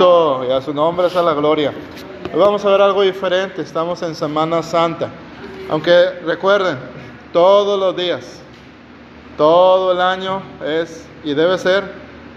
Y 0.00 0.52
a 0.52 0.60
su 0.60 0.72
nombre 0.72 1.08
es 1.08 1.14
la 1.16 1.34
gloria. 1.34 1.72
Hoy 2.32 2.38
vamos 2.38 2.64
a 2.64 2.70
ver 2.70 2.80
algo 2.80 3.02
diferente. 3.02 3.62
Estamos 3.62 4.00
en 4.02 4.14
Semana 4.14 4.62
Santa. 4.62 5.08
Aunque 5.68 6.10
recuerden, 6.24 6.78
todos 7.32 7.80
los 7.80 7.96
días, 7.96 8.40
todo 9.36 9.90
el 9.90 10.00
año 10.00 10.40
es 10.64 11.04
y 11.24 11.34
debe 11.34 11.58
ser 11.58 11.82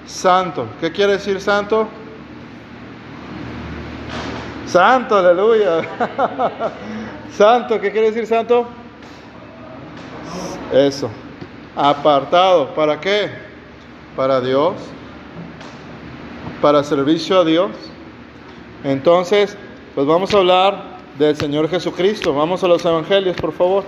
santo. 0.08 0.66
¿Qué 0.80 0.92
quiere 0.92 1.14
decir 1.14 1.40
santo? 1.40 1.88
Santo, 4.66 5.18
aleluya. 5.18 5.82
santo, 7.32 7.80
¿qué 7.80 7.92
quiere 7.92 8.08
decir 8.08 8.26
santo? 8.26 8.66
Eso. 10.74 11.12
Apartado. 11.76 12.74
¿Para 12.74 13.00
qué? 13.00 13.30
Para 14.16 14.42
Dios. 14.42 14.74
Para 16.62 16.84
servicio 16.84 17.40
a 17.40 17.46
Dios. 17.46 17.72
Entonces, 18.84 19.58
pues 19.96 20.06
vamos 20.06 20.34
a 20.34 20.38
hablar 20.38 20.98
del 21.18 21.36
Señor 21.36 21.70
Jesucristo. 21.70 22.34
Vamos 22.34 22.64
a 22.64 22.68
los 22.68 22.86
evangelios, 22.86 23.36
por 23.36 23.52
favor. 23.52 23.84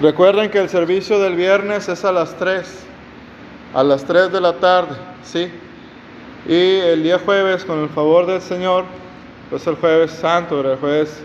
Recuerden 0.00 0.50
que 0.50 0.58
el 0.58 0.68
servicio 0.68 1.18
del 1.18 1.36
viernes 1.36 1.88
es 1.88 2.04
a 2.04 2.12
las 2.12 2.36
3, 2.36 2.84
a 3.72 3.82
las 3.82 4.04
3 4.04 4.30
de 4.30 4.40
la 4.42 4.52
tarde, 4.54 4.94
¿sí? 5.24 5.50
Y 6.46 6.80
el 6.80 7.02
día 7.02 7.18
jueves, 7.18 7.64
con 7.64 7.78
el 7.80 7.88
favor 7.88 8.26
del 8.26 8.42
Señor, 8.42 8.84
pues 9.48 9.66
el 9.66 9.76
jueves 9.76 10.10
santo, 10.10 10.60
el 10.60 10.76
jueves 10.78 11.22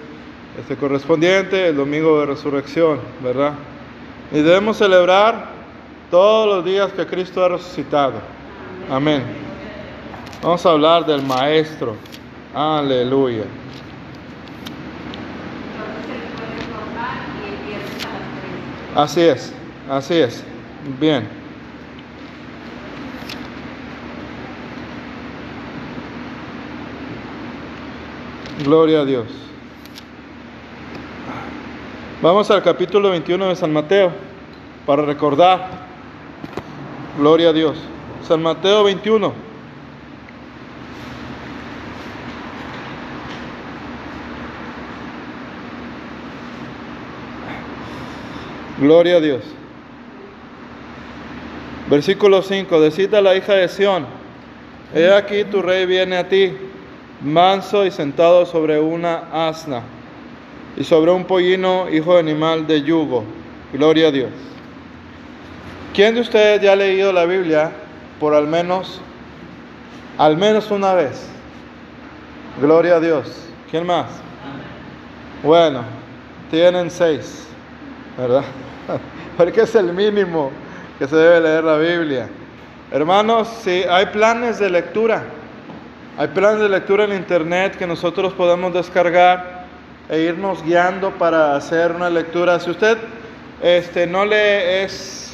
este, 0.57 0.77
correspondiente, 0.77 1.67
el 1.67 1.75
domingo 1.75 2.21
de 2.21 2.27
resurrección, 2.27 2.99
¿verdad? 3.21 3.53
Y 4.31 4.39
debemos 4.41 4.77
celebrar 4.77 5.50
todos 6.11 6.57
los 6.57 6.65
días 6.65 6.91
que 6.91 7.07
Cristo 7.07 7.43
ha 7.43 7.47
resucitado. 7.47 8.15
Amén. 8.89 9.23
Vamos 10.43 10.63
a 10.65 10.71
hablar 10.71 11.05
del 11.05 11.23
Maestro. 11.23 11.95
Aleluya. 12.53 13.45
Así 18.93 19.21
es, 19.21 19.53
así 19.89 20.15
es. 20.15 20.43
Bien. 20.99 21.27
Gloria 28.65 28.99
a 28.99 29.05
Dios. 29.05 29.27
Vamos 32.21 32.51
al 32.51 32.61
capítulo 32.61 33.09
21 33.09 33.47
de 33.47 33.55
San 33.55 33.71
Mateo 33.71 34.11
para 34.85 35.03
recordar. 35.03 35.80
Gloria 37.17 37.49
a 37.49 37.53
Dios. 37.53 37.77
San 38.25 38.41
Mateo 38.41 38.85
21. 38.85 39.33
Gloria 48.79 49.17
a 49.17 49.19
Dios. 49.19 49.43
Versículo 51.89 52.41
5. 52.41 52.79
Decida 52.79 53.17
a 53.17 53.21
la 53.21 53.35
hija 53.35 53.53
de 53.53 53.67
Sión, 53.67 54.05
he 54.95 55.11
aquí 55.13 55.43
tu 55.43 55.61
rey 55.61 55.85
viene 55.85 56.15
a 56.15 56.29
ti, 56.29 56.53
manso 57.21 57.85
y 57.85 57.91
sentado 57.91 58.45
sobre 58.45 58.79
una 58.79 59.49
asna 59.49 59.83
y 60.77 60.85
sobre 60.85 61.11
un 61.11 61.25
pollino, 61.25 61.89
hijo 61.89 62.13
de 62.13 62.21
animal 62.21 62.65
de 62.65 62.81
yugo. 62.81 63.25
Gloria 63.73 64.07
a 64.07 64.11
Dios. 64.11 64.29
¿Quién 65.93 66.15
de 66.15 66.21
ustedes 66.21 66.61
ya 66.61 66.71
ha 66.71 66.75
leído 66.75 67.11
la 67.11 67.25
Biblia 67.25 67.69
por 68.17 68.33
al 68.33 68.47
menos, 68.47 69.01
al 70.17 70.37
menos 70.37 70.71
una 70.71 70.93
vez? 70.93 71.27
Gloria 72.61 72.95
a 72.95 72.99
Dios. 73.01 73.49
¿Quién 73.69 73.85
más? 73.85 74.07
Bueno, 75.43 75.83
tienen 76.49 76.89
seis, 76.89 77.45
¿verdad? 78.17 78.43
Porque 79.37 79.63
es 79.63 79.75
el 79.75 79.91
mínimo 79.91 80.51
que 80.97 81.07
se 81.07 81.15
debe 81.15 81.41
leer 81.41 81.63
la 81.65 81.77
Biblia. 81.77 82.29
Hermanos, 82.89 83.49
si 83.61 83.83
hay 83.83 84.05
planes 84.07 84.59
de 84.59 84.69
lectura, 84.69 85.23
hay 86.17 86.29
planes 86.29 86.61
de 86.61 86.69
lectura 86.69 87.03
en 87.03 87.13
internet 87.13 87.75
que 87.75 87.85
nosotros 87.85 88.31
podemos 88.31 88.73
descargar 88.73 89.65
e 90.07 90.21
irnos 90.21 90.63
guiando 90.63 91.11
para 91.11 91.53
hacer 91.55 91.91
una 91.91 92.09
lectura. 92.09 92.61
Si 92.61 92.69
usted 92.69 92.97
este, 93.61 94.07
no 94.07 94.23
le 94.23 94.83
es 94.83 95.30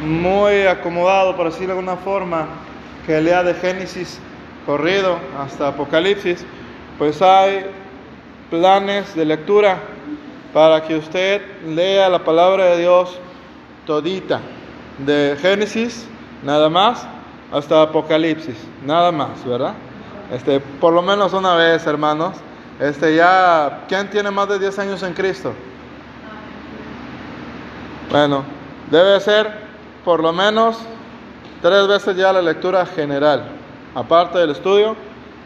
muy 0.00 0.66
acomodado, 0.66 1.36
por 1.36 1.46
decirlo 1.46 1.74
de 1.74 1.80
alguna 1.80 1.96
forma, 1.96 2.46
que 3.06 3.20
lea 3.20 3.42
de 3.42 3.54
Génesis 3.54 4.20
corrido 4.66 5.18
hasta 5.38 5.68
Apocalipsis, 5.68 6.44
pues 6.98 7.22
hay 7.22 7.66
planes 8.50 9.14
de 9.14 9.24
lectura 9.24 9.78
para 10.52 10.82
que 10.82 10.96
usted 10.96 11.42
lea 11.66 12.08
la 12.08 12.24
palabra 12.24 12.64
de 12.66 12.78
Dios 12.78 13.18
todita, 13.86 14.40
de 14.98 15.36
Génesis 15.40 16.08
nada 16.42 16.68
más 16.68 17.06
hasta 17.52 17.82
Apocalipsis, 17.82 18.56
nada 18.84 19.12
más, 19.12 19.44
¿verdad? 19.44 19.74
Este, 20.32 20.60
por 20.60 20.92
lo 20.92 21.02
menos 21.02 21.32
una 21.32 21.54
vez, 21.54 21.86
hermanos. 21.86 22.36
Este, 22.80 23.14
ya, 23.14 23.84
¿quién 23.88 24.10
tiene 24.10 24.30
más 24.30 24.48
de 24.48 24.58
10 24.58 24.78
años 24.80 25.02
en 25.02 25.14
Cristo? 25.14 25.54
Bueno, 28.10 28.44
debe 28.90 29.20
ser 29.20 29.65
por 30.06 30.22
lo 30.22 30.32
menos 30.32 30.78
tres 31.60 31.88
veces 31.88 32.16
ya 32.16 32.32
la 32.32 32.40
lectura 32.40 32.86
general, 32.86 33.48
aparte 33.92 34.38
del 34.38 34.50
estudio, 34.50 34.94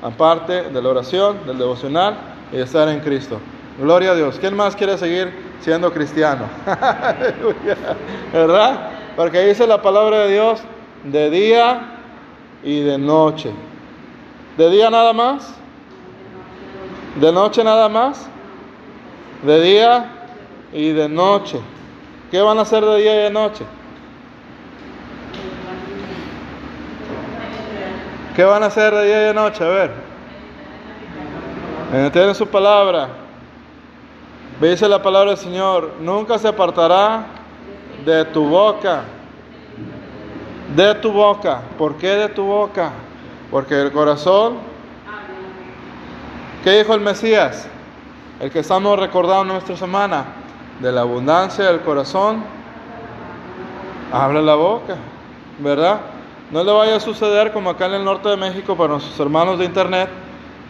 aparte 0.03 0.65
de 0.65 0.83
la 0.83 0.89
oración, 0.91 1.47
del 1.47 1.57
devocional 1.57 2.19
y 2.53 2.57
de 2.57 2.65
estar 2.65 2.87
en 2.91 3.01
Cristo. 3.01 3.41
Gloria 3.81 4.11
a 4.11 4.15
Dios. 4.15 4.37
¿Quién 4.39 4.55
más 4.55 4.77
quiere 4.77 4.99
seguir 4.99 5.33
siendo 5.61 5.91
cristiano? 5.91 6.45
¿Verdad? 8.35 8.91
Porque 9.17 9.47
dice 9.47 9.67
la 9.67 9.81
palabra 9.81 10.25
de 10.25 10.33
Dios 10.35 10.61
de 11.05 11.31
día 11.31 11.81
y 12.63 12.81
de 12.81 12.99
noche. 12.99 13.53
¿De 14.59 14.69
día 14.69 14.91
nada 14.91 15.15
más? 15.15 15.55
¿De 17.19 17.33
noche 17.33 17.65
nada 17.65 17.89
más? 17.89 18.29
De 19.43 19.59
día 19.63 20.05
y 20.71 20.91
de 20.91 21.09
noche. 21.09 21.59
¿Qué 22.31 22.43
van 22.43 22.59
a 22.59 22.61
hacer 22.61 22.85
de 22.85 22.99
día 22.99 23.15
y 23.15 23.23
de 23.25 23.31
noche? 23.31 23.65
¿Qué 28.41 28.47
van 28.47 28.63
a 28.63 28.69
hacer 28.69 28.95
de 28.95 29.05
día 29.05 29.21
y 29.21 29.25
de 29.27 29.35
noche? 29.35 29.63
A 29.63 29.69
ver. 29.69 29.91
Tienen 32.11 32.35
su 32.35 32.47
palabra. 32.47 33.09
Dice 34.59 34.89
la 34.89 35.03
palabra 35.03 35.33
del 35.33 35.39
Señor, 35.39 35.91
nunca 36.01 36.39
se 36.39 36.49
apartará 36.49 37.27
de 38.03 38.25
tu 38.25 38.49
boca. 38.49 39.03
De 40.75 40.95
tu 40.95 41.13
boca. 41.13 41.61
¿Por 41.77 41.97
qué 41.97 42.17
de 42.17 42.31
tu 42.31 42.45
boca? 42.45 42.93
Porque 43.51 43.79
el 43.79 43.93
corazón... 43.93 44.57
¿Qué 46.65 46.79
dijo 46.79 46.95
el 46.95 47.03
Mesías? 47.03 47.69
El 48.41 48.51
que 48.51 48.61
estamos 48.61 48.99
recordando 48.99 49.53
nuestra 49.53 49.77
semana. 49.77 50.25
De 50.81 50.91
la 50.91 51.03
abundancia 51.03 51.67
del 51.67 51.81
corazón. 51.81 52.43
Habla 54.11 54.41
la 54.41 54.55
boca. 54.55 54.97
¿Verdad? 55.59 56.01
No 56.51 56.65
le 56.65 56.73
vaya 56.73 56.97
a 56.97 57.01
suceder 57.01 57.53
como 57.53 57.71
acá 57.71 57.87
en 57.87 57.95
el 57.95 58.05
norte 58.05 58.29
de 58.29 58.37
México 58.37 58.77
para 58.77 58.91
nuestros 58.91 59.19
hermanos 59.21 59.59
de 59.59 59.65
internet. 59.65 60.09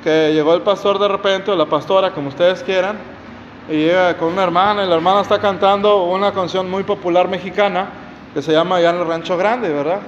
Que 0.04 0.32
llegó 0.32 0.54
el 0.54 0.62
pastor 0.62 0.98
de 0.98 1.08
repente 1.08 1.50
o 1.50 1.56
la 1.56 1.66
pastora, 1.66 2.12
como 2.12 2.28
ustedes 2.28 2.62
quieran 2.62 2.96
y 3.70 3.74
llega 3.74 4.16
con 4.16 4.32
una 4.32 4.42
hermana 4.42 4.84
y 4.84 4.88
la 4.88 4.96
hermana 4.96 5.20
está 5.20 5.38
cantando 5.38 6.04
una 6.04 6.32
canción 6.32 6.68
muy 6.68 6.82
popular 6.82 7.28
mexicana 7.28 7.86
que 8.34 8.42
se 8.42 8.52
llama 8.52 8.80
Ya 8.80 8.90
en 8.90 8.96
el 8.96 9.06
Rancho 9.06 9.36
Grande, 9.36 9.68
¿verdad? 9.68 10.00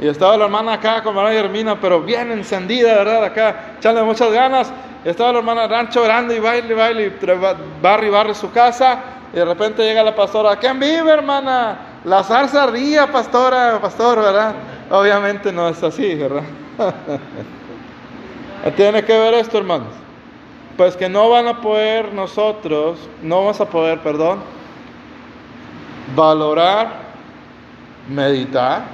Y 0.00 0.06
estaba 0.06 0.36
la 0.36 0.44
hermana 0.44 0.74
acá 0.74 1.02
con 1.02 1.16
María 1.16 1.40
Hermina, 1.40 1.80
pero 1.80 2.00
bien 2.00 2.30
encendida, 2.30 2.94
¿verdad? 2.94 3.24
Acá, 3.24 3.74
echándole 3.78 4.06
muchas 4.06 4.30
ganas. 4.30 4.72
Y 5.04 5.08
estaba 5.08 5.32
la 5.32 5.38
hermana 5.38 5.66
Rancho 5.66 6.02
Grande 6.02 6.36
y 6.36 6.38
baile, 6.38 6.74
baile, 6.74 7.06
y 7.06 7.82
barre, 7.82 8.08
barre 8.08 8.34
su 8.34 8.52
casa. 8.52 9.00
Y 9.32 9.36
de 9.36 9.44
repente 9.44 9.82
llega 9.82 10.04
la 10.04 10.14
pastora, 10.14 10.56
¿quién 10.56 10.78
vive, 10.78 11.10
hermana? 11.10 11.78
La 12.04 12.22
zarza 12.22 12.62
ardía, 12.62 13.10
pastora, 13.10 13.80
pastor, 13.80 14.20
¿verdad? 14.20 14.54
Obviamente 14.90 15.52
no 15.52 15.68
es 15.68 15.82
así, 15.82 16.14
¿verdad? 16.14 16.44
Tiene 18.76 19.04
que 19.04 19.18
ver 19.18 19.34
esto, 19.34 19.58
hermanos 19.58 20.08
pues 20.78 20.96
que 20.96 21.08
no 21.08 21.28
van 21.28 21.48
a 21.48 21.60
poder 21.60 22.14
nosotros, 22.14 23.00
no 23.20 23.40
vamos 23.40 23.60
a 23.60 23.68
poder, 23.68 23.98
perdón, 23.98 24.38
valorar, 26.14 26.88
meditar, 28.08 28.84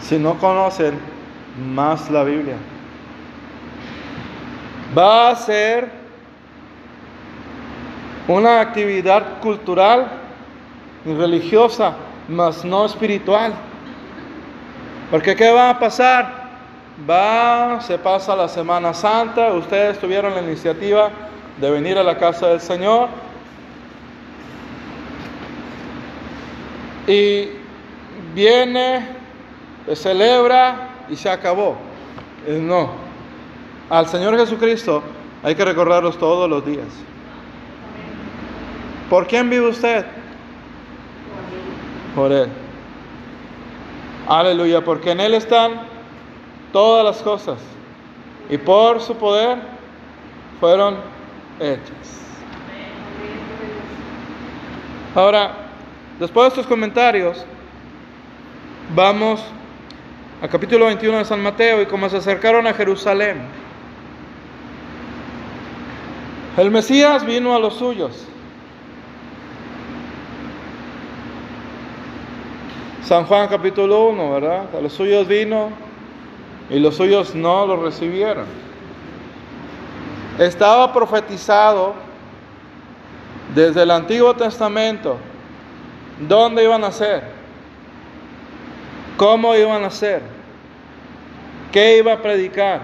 si 0.00 0.18
no 0.18 0.34
conocen 0.34 1.00
más 1.74 2.10
la 2.10 2.24
Biblia. 2.24 2.56
Va 4.96 5.30
a 5.30 5.36
ser 5.36 5.90
una 8.28 8.60
actividad 8.60 9.40
cultural 9.40 10.08
y 11.06 11.14
religiosa, 11.14 11.94
mas 12.28 12.64
no 12.64 12.86
espiritual. 12.86 13.54
Porque 15.10 15.36
¿qué 15.36 15.50
va 15.50 15.70
a 15.70 15.78
pasar? 15.78 16.44
Va, 17.08 17.80
se 17.80 17.98
pasa 17.98 18.36
la 18.36 18.48
Semana 18.48 18.94
Santa, 18.94 19.52
ustedes 19.52 19.98
tuvieron 19.98 20.34
la 20.34 20.42
iniciativa 20.42 21.10
de 21.60 21.70
venir 21.70 21.98
a 21.98 22.02
la 22.02 22.16
casa 22.18 22.48
del 22.48 22.60
Señor. 22.60 23.08
Y 27.06 27.48
viene, 28.34 29.06
celebra 29.94 30.88
y 31.08 31.16
se 31.16 31.28
acabó. 31.28 31.76
No, 32.48 32.90
al 33.90 34.06
Señor 34.06 34.36
Jesucristo 34.38 35.02
hay 35.42 35.54
que 35.54 35.64
recordarlos 35.64 36.18
todos 36.18 36.48
los 36.48 36.64
días. 36.64 36.86
¿Por 39.10 39.26
quién 39.26 39.50
vive 39.50 39.68
usted? 39.68 40.06
Por 42.14 42.32
Él. 42.32 42.48
Aleluya, 44.28 44.82
porque 44.82 45.10
en 45.10 45.20
Él 45.20 45.34
están 45.34 45.72
todas 46.72 47.04
las 47.04 47.22
cosas 47.22 47.58
y 48.48 48.56
por 48.56 49.00
su 49.00 49.16
poder 49.16 49.58
fueron 50.60 50.96
hechas. 51.60 52.20
Ahora, 55.14 55.52
después 56.18 56.44
de 56.44 56.48
estos 56.48 56.66
comentarios, 56.66 57.44
vamos 58.94 59.42
al 60.42 60.48
capítulo 60.48 60.86
21 60.86 61.18
de 61.18 61.24
San 61.24 61.42
Mateo 61.42 61.82
y 61.82 61.86
como 61.86 62.08
se 62.08 62.16
acercaron 62.16 62.66
a 62.66 62.74
Jerusalén. 62.74 63.42
El 66.56 66.70
Mesías 66.70 67.24
vino 67.24 67.54
a 67.54 67.58
los 67.58 67.74
suyos 67.74 68.26
San 73.04 73.26
Juan 73.26 73.48
capítulo 73.48 74.06
1, 74.08 74.30
¿verdad? 74.30 74.64
A 74.74 74.80
los 74.80 74.94
suyos 74.94 75.28
vino 75.28 75.68
y 76.70 76.78
los 76.78 76.96
suyos 76.96 77.34
no 77.34 77.66
lo 77.66 77.76
recibieron. 77.76 78.46
Estaba 80.38 80.90
profetizado 80.90 81.92
desde 83.54 83.82
el 83.82 83.90
Antiguo 83.90 84.34
Testamento 84.34 85.18
dónde 86.26 86.64
iban 86.64 86.82
a 86.82 86.90
ser, 86.90 87.24
cómo 89.18 89.54
iban 89.54 89.84
a 89.84 89.90
ser, 89.90 90.22
qué 91.72 91.98
iba 91.98 92.14
a 92.14 92.22
predicar, 92.22 92.80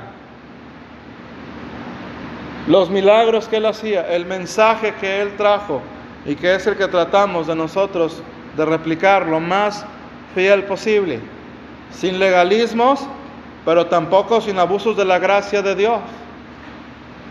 los 2.68 2.90
milagros 2.90 3.48
que 3.48 3.56
él 3.56 3.64
hacía, 3.64 4.02
el 4.02 4.26
mensaje 4.26 4.92
que 5.00 5.22
él 5.22 5.34
trajo 5.38 5.80
y 6.26 6.34
que 6.34 6.54
es 6.54 6.66
el 6.66 6.76
que 6.76 6.88
tratamos 6.88 7.46
de 7.46 7.56
nosotros 7.56 8.22
de 8.54 8.66
replicar 8.66 9.26
lo 9.26 9.40
más 9.40 9.86
fiel 10.34 10.64
posible, 10.64 11.20
sin 11.92 12.18
legalismos, 12.18 13.06
pero 13.64 13.86
tampoco 13.86 14.40
sin 14.40 14.58
abusos 14.58 14.96
de 14.96 15.04
la 15.04 15.18
gracia 15.18 15.62
de 15.62 15.74
Dios. 15.74 16.00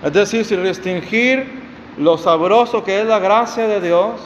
Es 0.03 0.13
decir, 0.13 0.45
sin 0.45 0.61
restringir 0.61 1.45
lo 1.97 2.17
sabroso 2.17 2.83
que 2.83 3.01
es 3.01 3.07
la 3.07 3.19
gracia 3.19 3.67
de 3.67 3.81
Dios, 3.81 4.21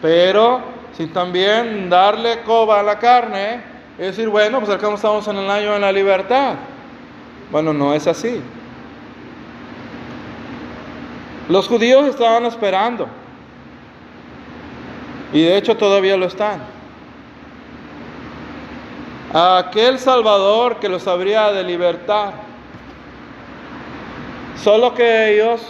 pero 0.00 0.60
sin 0.96 1.12
también 1.12 1.90
darle 1.90 2.42
coba 2.42 2.80
a 2.80 2.82
la 2.82 2.98
carne 2.98 3.60
y 3.98 4.02
decir, 4.02 4.28
bueno, 4.28 4.60
pues 4.60 4.70
acá 4.70 4.92
estamos 4.92 5.26
en 5.28 5.36
el 5.36 5.50
año 5.50 5.72
de 5.72 5.80
la 5.80 5.92
libertad. 5.92 6.54
Bueno, 7.50 7.72
no 7.72 7.92
es 7.94 8.06
así. 8.06 8.40
Los 11.48 11.68
judíos 11.68 12.06
estaban 12.06 12.46
esperando, 12.46 13.08
y 15.32 15.42
de 15.42 15.56
hecho 15.56 15.76
todavía 15.76 16.16
lo 16.16 16.26
están 16.26 16.71
a 19.32 19.58
aquel 19.58 19.98
Salvador 19.98 20.76
que 20.76 20.88
los 20.88 21.06
habría 21.06 21.52
de 21.52 21.64
libertar. 21.64 22.34
Solo 24.62 24.94
que 24.94 25.34
ellos, 25.34 25.62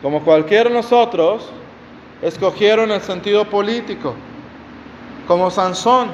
como 0.00 0.22
cualquiera 0.22 0.70
de 0.70 0.76
nosotros, 0.76 1.50
escogieron 2.22 2.90
el 2.92 3.00
sentido 3.00 3.44
político, 3.44 4.14
como 5.26 5.50
Sansón. 5.50 6.10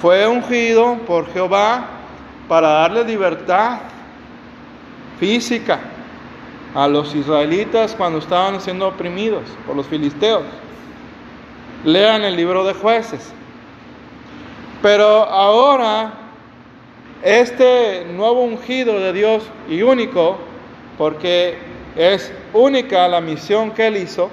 Fue 0.00 0.26
ungido 0.26 0.96
por 1.06 1.32
Jehová 1.32 1.86
para 2.48 2.68
darle 2.68 3.04
libertad 3.04 3.78
física 5.20 5.78
a 6.74 6.88
los 6.88 7.14
israelitas 7.14 7.94
cuando 7.94 8.18
estaban 8.18 8.60
siendo 8.60 8.88
oprimidos 8.88 9.44
por 9.64 9.76
los 9.76 9.86
filisteos. 9.86 10.42
Lean 11.84 12.22
el 12.22 12.34
libro 12.34 12.64
de 12.64 12.74
jueces. 12.74 13.32
Pero 14.82 15.06
ahora, 15.06 16.12
este 17.22 18.04
nuevo 18.12 18.42
ungido 18.42 18.98
de 18.98 19.12
Dios 19.12 19.44
y 19.68 19.82
único, 19.82 20.38
porque 20.98 21.56
es 21.96 22.32
única 22.52 23.06
la 23.06 23.20
misión 23.20 23.70
que 23.70 23.86
Él 23.86 23.96
hizo, 23.96 24.28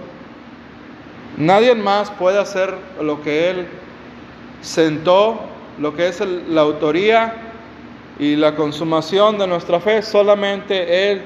nadie 1.37 1.75
más 1.75 2.09
puede 2.09 2.39
hacer 2.39 2.73
lo 2.99 3.21
que 3.21 3.51
Él 3.51 3.67
sentó, 4.61 5.39
lo 5.77 5.95
que 5.95 6.07
es 6.07 6.19
la 6.19 6.61
autoría 6.61 7.35
y 8.17 8.35
la 8.35 8.55
consumación 8.55 9.37
de 9.37 9.45
nuestra 9.45 9.79
fe, 9.79 10.01
solamente 10.01 11.11
Él 11.11 11.21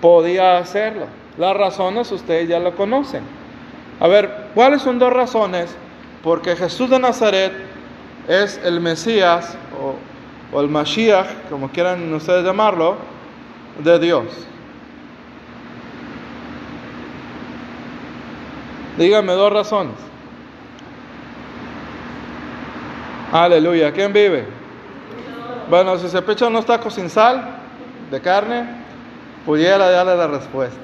podía 0.00 0.58
hacerlo. 0.58 1.06
Las 1.38 1.56
razones 1.56 2.10
ustedes 2.10 2.48
ya 2.48 2.58
lo 2.58 2.74
conocen. 2.74 3.22
A 4.00 4.08
ver, 4.08 4.48
¿cuáles 4.56 4.82
son 4.82 4.98
dos 4.98 5.12
razones? 5.12 5.74
Porque 6.24 6.56
Jesús 6.56 6.90
de 6.90 6.98
Nazaret 6.98 7.75
es 8.28 8.60
el 8.64 8.80
Mesías 8.80 9.56
o, 10.52 10.60
el 10.60 10.68
Mashiach, 10.68 11.48
como 11.50 11.68
quieran 11.68 12.12
ustedes 12.14 12.44
llamarlo, 12.44 12.96
de 13.82 13.98
Dios. 13.98 14.24
Díganme 18.96 19.32
dos 19.34 19.52
razones. 19.52 19.94
Aleluya. 23.32 23.92
¿Quién 23.92 24.12
vive? 24.12 24.46
Bueno, 25.68 25.98
si 25.98 26.08
se 26.08 26.22
pecha 26.22 26.46
unos 26.46 26.64
tacos 26.64 26.94
sin 26.94 27.10
sal, 27.10 27.58
de 28.10 28.20
carne, 28.20 28.66
pudiera 29.44 29.90
darle 29.90 30.16
la 30.16 30.26
respuesta. 30.28 30.78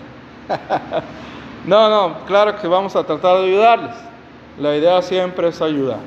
no, 1.67 1.89
no, 1.89 2.25
claro 2.27 2.57
que 2.57 2.67
vamos 2.67 2.95
a 2.97 3.05
tratar 3.05 3.39
de 3.39 3.47
ayudarles. 3.47 3.95
La 4.59 4.77
idea 4.77 5.01
siempre 5.01 5.49
es 5.49 5.63
ayudar. 5.63 6.01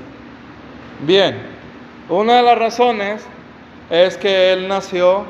Bien, 1.01 1.36
una 2.07 2.38
de 2.38 2.44
las 2.44 2.57
razones 2.57 3.25
es 3.89 4.15
que 4.15 4.53
él 4.53 4.67
nació 4.67 5.25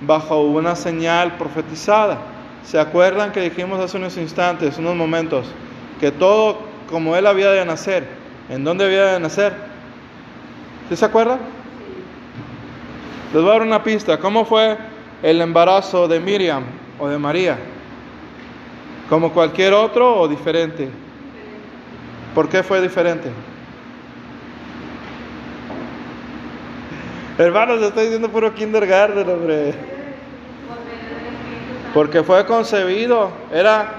bajo 0.00 0.40
una 0.40 0.74
señal 0.74 1.36
profetizada. 1.36 2.18
¿Se 2.64 2.78
acuerdan 2.78 3.30
que 3.30 3.40
dijimos 3.40 3.78
hace 3.78 3.98
unos 3.98 4.16
instantes, 4.16 4.78
unos 4.78 4.96
momentos, 4.96 5.46
que 6.00 6.10
todo 6.10 6.60
como 6.88 7.14
él 7.16 7.26
había 7.26 7.50
de 7.50 7.64
nacer, 7.64 8.06
¿en 8.48 8.64
dónde 8.64 8.86
había 8.86 9.04
de 9.12 9.20
nacer? 9.20 9.52
¿Sí 10.88 10.96
se 10.96 11.04
acuerdan? 11.04 11.40
Les 13.32 13.42
voy 13.42 13.50
a 13.50 13.54
dar 13.54 13.62
una 13.62 13.82
pista. 13.82 14.18
¿Cómo 14.18 14.44
fue 14.44 14.76
el 15.22 15.40
embarazo 15.40 16.08
de 16.08 16.20
Miriam 16.20 16.64
o 16.98 17.08
de 17.08 17.18
María? 17.18 17.58
¿Como 19.08 19.32
cualquier 19.32 19.74
otro 19.74 20.20
o 20.20 20.28
diferente? 20.28 20.88
¿Por 22.34 22.48
qué 22.48 22.62
fue 22.62 22.80
diferente? 22.80 23.30
Hermanos, 27.38 27.80
estoy 27.80 28.04
diciendo 28.04 28.28
puro 28.28 28.54
kindergarten, 28.54 29.28
hombre. 29.28 29.74
Porque 31.94 32.22
fue 32.22 32.44
concebido, 32.44 33.30
era, 33.50 33.94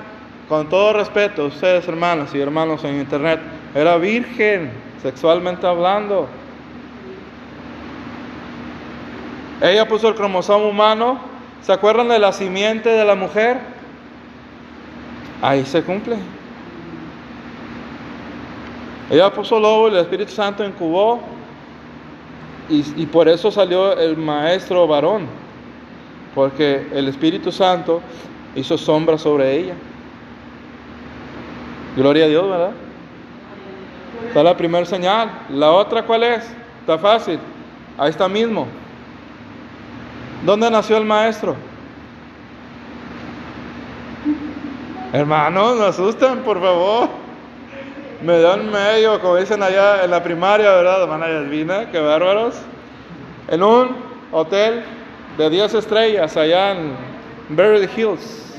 con 0.48 0.70
todo 0.70 0.94
respeto, 0.94 1.48
ustedes 1.48 1.88
hermanos 1.88 2.34
y 2.36 2.40
hermanos 2.40 2.84
en 2.84 3.00
internet, 3.00 3.40
era 3.74 3.98
virgen, 3.98 4.72
sexualmente 5.02 5.66
hablando. 5.66 6.28
Ella 9.62 9.88
puso 9.88 10.10
el 10.10 10.16
cromosoma 10.16 10.66
humano. 10.66 11.20
¿Se 11.63 11.72
acuerdan 11.72 12.10
de 12.10 12.20
la 12.20 12.34
simiente 12.34 12.90
de 12.90 13.06
la 13.06 13.16
mujer? 13.16 13.58
Ahí 15.42 15.66
se 15.66 15.82
cumple. 15.82 16.18
Ella 19.10 19.32
puso 19.34 19.60
lobo 19.60 19.90
y 19.90 19.94
el 19.94 20.00
Espíritu 20.00 20.32
Santo 20.32 20.63
incubó 20.63 21.33
y, 22.96 23.06
por 23.06 23.27
eso 23.27 23.51
salió 23.51 23.98
el 23.98 24.18
maestro 24.18 24.88
varón, 24.88 25.27
porque 26.34 26.88
el 26.94 27.08
Espíritu 27.08 27.51
Santo 27.51 28.01
hizo 28.56 28.77
sombra 28.77 29.18
sobre 29.18 29.58
ella. 29.58 29.75
Gloria 31.96 32.25
a 32.25 32.27
Dios, 32.27 32.50
¿verdad? 32.50 32.72
Está 34.27 34.42
la 34.42 34.58
primera 34.58 34.86
señal. 34.86 35.30
La 35.50 35.72
otra, 35.72 36.03
¿cuál 36.03 36.24
es? 36.24 36.51
Está 36.80 36.98
fácil. 36.98 37.39
Ahí 37.98 38.10
está 38.10 38.27
mismo. 38.27 38.68
¿Dónde 40.44 40.72
nació 40.72 40.98
el 40.98 41.06
maestro? 41.06 41.56
Hermanos, 45.12 45.77
no 45.77 45.84
asusten, 45.86 46.39
por 46.39 46.60
favor 46.60 47.23
me 48.24 48.39
dan 48.39 48.72
medio, 48.72 49.20
como 49.20 49.36
dicen 49.36 49.62
allá 49.62 50.03
en 50.03 50.12
la 50.12 50.24
primaria, 50.24 50.72
¿verdad? 50.72 51.03
Hermana 51.03 51.27
Yasmina, 51.27 51.92
qué 51.92 52.00
bárbaros. 52.00 52.56
en 53.50 53.62
un 53.62 53.98
hotel 54.32 54.84
de 55.38 55.50
10 55.50 55.74
estrellas 55.74 56.38
allá 56.38 56.72
en 56.72 56.94
Beverly 57.50 57.89
Hills. 57.96 58.56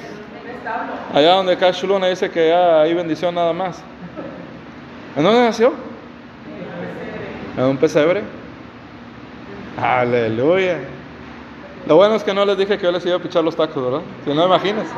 Allá 1.15 1.35
donde 1.35 1.57
Cash 1.57 1.85
Luna 1.85 2.09
dice 2.09 2.31
que 2.31 2.53
hay 2.53 2.93
bendición 2.93 3.35
nada 3.35 3.53
más. 3.53 3.83
¿En 5.17 5.25
dónde 5.25 5.41
nació? 5.41 5.73
En 7.57 7.65
un 7.65 7.77
pesebre. 7.77 8.23
Aleluya. 9.81 10.79
Lo 11.87 11.97
bueno 11.97 12.15
es 12.17 12.25
que 12.25 12.35
no 12.35 12.45
les 12.45 12.59
dije 12.59 12.77
que 12.77 12.85
yo 12.85 12.93
les 12.93 13.05
iba 13.07 13.17
a 13.17 13.21
pichar 13.21 13.45
los 13.45 13.57
tacos, 13.57 13.83
¿verdad? 13.83 14.03
Si 14.25 14.35
no, 14.35 14.45
imagínense. 14.47 14.93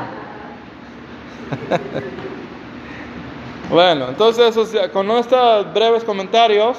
bueno, 3.69 4.07
entonces 4.09 4.55
con 4.93 5.09
estos 5.11 5.73
breves 5.73 6.03
comentarios 6.03 6.77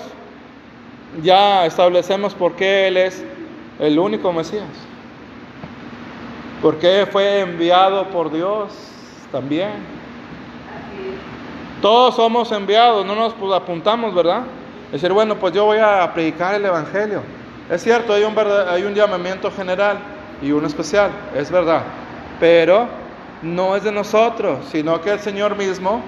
ya 1.23 1.67
establecemos 1.67 2.35
por 2.35 2.55
qué 2.55 2.89
Él 2.89 2.97
es 2.97 3.25
el 3.79 3.99
único 3.99 4.33
Mesías. 4.33 4.65
Por 6.63 6.79
qué 6.79 7.07
fue 7.11 7.41
enviado 7.41 8.09
por 8.11 8.33
Dios 8.33 8.73
también. 9.31 9.71
Todos 11.81 12.17
somos 12.17 12.51
enviados, 12.51 13.07
no 13.07 13.15
nos 13.15 13.33
pues, 13.35 13.53
apuntamos, 13.53 14.13
¿verdad? 14.13 14.43
Decir, 14.91 15.13
bueno, 15.13 15.37
pues 15.37 15.55
yo 15.55 15.67
voy 15.67 15.79
a 15.79 16.11
predicar 16.13 16.55
el 16.57 16.65
Evangelio. 16.65 17.23
Es 17.71 17.83
cierto, 17.83 18.15
hay 18.15 18.25
un, 18.25 18.37
hay 18.37 18.83
un 18.83 18.95
llamamiento 18.95 19.51
general 19.51 19.99
y 20.43 20.51
uno 20.51 20.67
especial, 20.67 21.11
es 21.37 21.51
verdad. 21.51 21.83
Pero 22.41 22.89
no 23.43 23.77
es 23.77 23.85
de 23.85 23.93
nosotros, 23.93 24.59
sino 24.71 25.01
que 25.01 25.13
el 25.13 25.21
Señor 25.21 25.57
mismo 25.57 26.03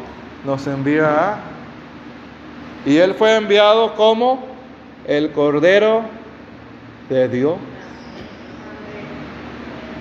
nos 0.45 0.67
envía. 0.67 1.37
Y 2.87 2.97
Él 2.97 3.15
fue 3.15 3.37
enviado 3.37 3.95
como 3.95 4.45
el 5.07 5.33
Cordero 5.33 6.03
de 7.09 7.29
Dios. 7.29 7.57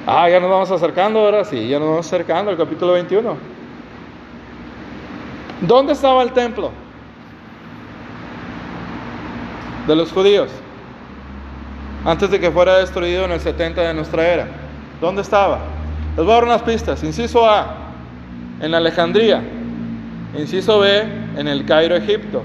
Ah, 0.07 0.29
ya 0.29 0.39
nos 0.39 0.49
vamos 0.49 0.71
acercando, 0.71 1.19
ahora 1.19 1.43
sí, 1.43 1.67
ya 1.67 1.77
nos 1.77 1.89
vamos 1.89 2.07
acercando 2.07 2.51
al 2.51 2.57
capítulo 2.57 2.93
21. 2.93 3.37
¿Dónde 5.61 5.93
estaba 5.93 6.23
el 6.23 6.31
templo 6.31 6.71
de 9.87 9.95
los 9.95 10.11
judíos? 10.11 10.49
Antes 12.05 12.31
de 12.31 12.39
que 12.39 12.49
fuera 12.49 12.77
destruido 12.77 13.25
en 13.25 13.31
el 13.31 13.41
70 13.41 13.81
de 13.81 13.93
nuestra 13.93 14.25
era. 14.25 14.47
¿Dónde 15.01 15.21
estaba? 15.21 15.59
Les 16.15 16.25
voy 16.25 16.31
a 16.31 16.35
dar 16.35 16.43
unas 16.45 16.61
pistas. 16.61 17.03
Inciso 17.03 17.45
A, 17.45 17.75
en 18.61 18.73
Alejandría. 18.73 19.43
Inciso 20.35 20.79
B, 20.79 21.01
en 21.37 21.47
el 21.47 21.65
Cairo, 21.65 21.95
Egipto. 21.95 22.43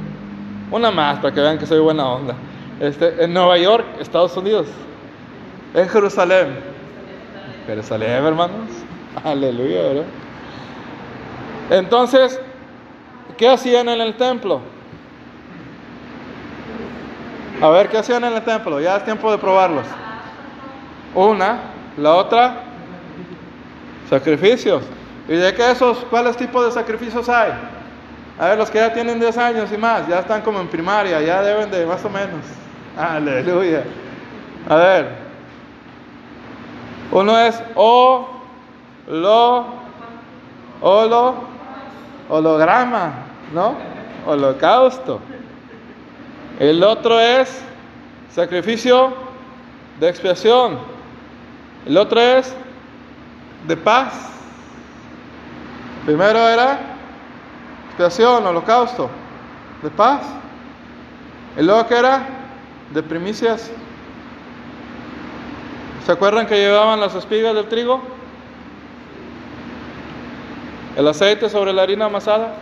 Una 0.70 0.90
más 0.90 1.18
para 1.18 1.34
que 1.34 1.40
vean 1.40 1.58
que 1.58 1.66
soy 1.66 1.80
buena 1.80 2.06
onda. 2.08 2.34
Este, 2.80 3.22
en 3.22 3.32
Nueva 3.32 3.58
York, 3.58 3.84
Estados 4.00 4.36
Unidos. 4.36 4.66
En 5.74 5.88
Jerusalén. 5.88 6.58
Jerusalén, 7.66 8.24
hermanos. 8.24 8.68
Aleluya, 9.24 9.82
¿verdad? 9.82 10.04
Entonces, 11.70 12.40
¿qué 13.36 13.48
hacían 13.48 13.88
en 13.88 14.00
el 14.00 14.14
templo? 14.14 14.60
A 17.60 17.68
ver, 17.68 17.88
¿qué 17.88 17.98
hacían 17.98 18.24
en 18.24 18.32
el 18.32 18.42
templo? 18.42 18.80
Ya 18.80 18.96
es 18.96 19.04
tiempo 19.04 19.30
de 19.30 19.38
probarlos. 19.38 19.86
Una, 21.14 21.60
la 21.96 22.14
otra, 22.14 22.62
sacrificios. 24.10 24.82
¿Y 25.28 25.34
de 25.36 25.54
qué 25.54 25.70
esos, 25.70 25.98
cuáles 26.10 26.36
tipos 26.36 26.64
de 26.66 26.72
sacrificios 26.72 27.28
hay? 27.28 27.52
A 28.38 28.48
ver, 28.48 28.58
los 28.58 28.70
que 28.70 28.78
ya 28.78 28.92
tienen 28.92 29.20
10 29.20 29.38
años 29.38 29.72
y 29.72 29.78
más, 29.78 30.06
ya 30.08 30.18
están 30.18 30.42
como 30.42 30.60
en 30.60 30.68
primaria, 30.68 31.20
ya 31.20 31.40
deben 31.42 31.70
de 31.70 31.86
más 31.86 32.04
o 32.04 32.10
menos. 32.10 32.40
Aleluya. 32.96 33.84
A 34.68 34.76
ver. 34.76 35.08
Uno 37.12 37.38
es 37.38 37.62
o, 37.74 38.28
lo, 39.06 39.66
holo, 40.80 41.34
holograma, 42.28 43.12
¿no? 43.52 43.76
Holocausto. 44.26 45.20
El 46.58 46.82
otro 46.82 47.20
es 47.20 47.62
sacrificio 48.30 49.12
de 50.00 50.08
expiación. 50.08 50.78
El 51.86 51.96
otro 51.96 52.20
es 52.20 52.54
de 53.68 53.76
paz. 53.76 54.33
Primero 56.04 56.38
era 56.48 56.78
expiación, 57.86 58.46
holocausto, 58.46 59.08
de 59.82 59.90
paz. 59.90 60.22
El 61.56 61.66
luego 61.66 61.86
que 61.86 61.96
era 61.96 62.26
de 62.92 63.02
primicias. 63.02 63.70
¿Se 66.04 66.12
acuerdan 66.12 66.46
que 66.46 66.56
llevaban 66.56 67.00
las 67.00 67.14
espigas 67.14 67.54
del 67.54 67.66
trigo? 67.68 68.02
El 70.96 71.08
aceite 71.08 71.48
sobre 71.48 71.72
la 71.72 71.82
harina 71.82 72.04
amasada. 72.04 72.54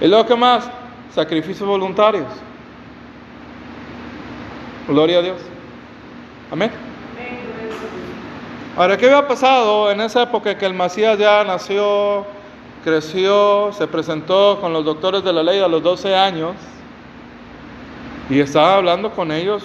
¿Y 0.00 0.06
luego 0.06 0.26
qué 0.26 0.36
más? 0.36 0.70
Sacrificios 1.14 1.68
voluntarios. 1.68 2.28
Gloria 4.86 5.18
a 5.18 5.22
Dios. 5.22 5.38
Amén. 6.50 6.89
Ahora, 8.80 8.96
¿qué 8.96 9.04
había 9.04 9.28
pasado 9.28 9.90
en 9.90 10.00
esa 10.00 10.22
época 10.22 10.56
que 10.56 10.64
el 10.64 10.72
Macías 10.72 11.18
ya 11.18 11.44
nació, 11.44 12.24
creció, 12.82 13.70
se 13.74 13.86
presentó 13.86 14.58
con 14.58 14.72
los 14.72 14.86
doctores 14.86 15.22
de 15.22 15.34
la 15.34 15.42
ley 15.42 15.60
a 15.60 15.68
los 15.68 15.82
12 15.82 16.16
años 16.16 16.54
y 18.30 18.40
estaba 18.40 18.76
hablando 18.76 19.10
con 19.10 19.32
ellos 19.32 19.62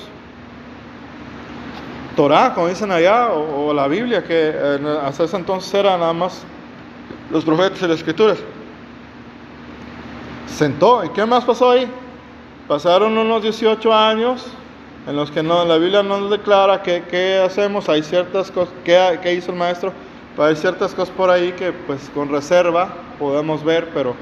Torah, 2.17 2.53
como 2.53 2.67
dicen 2.67 2.91
allá, 2.91 3.29
o, 3.29 3.73
la 3.73 3.87
Biblia, 3.87 4.21
que 4.21 4.53
hasta 5.01 5.23
ese 5.23 5.37
entonces 5.37 5.73
era 5.73 5.97
nada 5.97 6.11
más 6.11 6.43
los 7.31 7.45
profetas 7.45 7.81
y 7.83 7.87
las 7.87 7.99
escrituras. 7.99 8.37
Sentó, 10.45 11.05
¿y 11.05 11.09
qué 11.11 11.25
más 11.25 11.45
pasó 11.45 11.71
ahí? 11.71 11.89
Pasaron 12.67 13.17
unos 13.17 13.41
18 13.41 13.93
años 13.93 14.45
en 15.07 15.15
los 15.15 15.29
que 15.29 15.43
no, 15.43 15.65
la 15.65 15.77
Biblia 15.77 16.01
no 16.01 16.19
nos 16.19 16.31
declara 16.31 16.81
qué, 16.81 17.41
hacemos, 17.45 17.87
hay 17.89 18.01
ciertas 18.01 18.49
cosas, 18.49 18.73
qué, 18.83 19.33
hizo 19.33 19.51
el 19.51 19.57
maestro, 19.57 19.93
hay 20.37 20.55
ciertas 20.55 20.93
cosas 20.93 21.13
por 21.15 21.29
ahí 21.29 21.51
que 21.51 21.71
pues 21.71 22.09
con 22.13 22.29
reserva 22.29 22.89
podemos 23.19 23.63
ver, 23.63 23.89
pero 23.93 24.15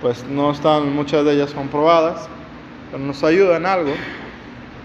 pues 0.00 0.24
no 0.24 0.50
están 0.50 0.94
muchas 0.94 1.24
de 1.24 1.34
ellas 1.34 1.52
comprobadas, 1.52 2.28
pero 2.90 3.04
nos 3.04 3.22
ayuda 3.22 3.56
en 3.56 3.66
algo. 3.66 3.92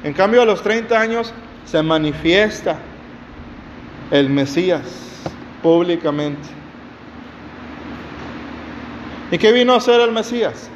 En 0.04 0.14
cambio 0.14 0.42
a 0.42 0.46
los 0.46 0.62
30 0.62 1.00
años 1.00 1.34
se 1.66 1.82
manifiesta 1.82 2.78
el 4.12 4.30
Mesías 4.30 4.82
públicamente. 5.64 6.48
¿Y 9.32 9.38
qué 9.38 9.52
vino 9.52 9.74
a 9.74 9.78
hacer 9.78 10.02
el 10.02 10.12
Mesías? 10.12 10.70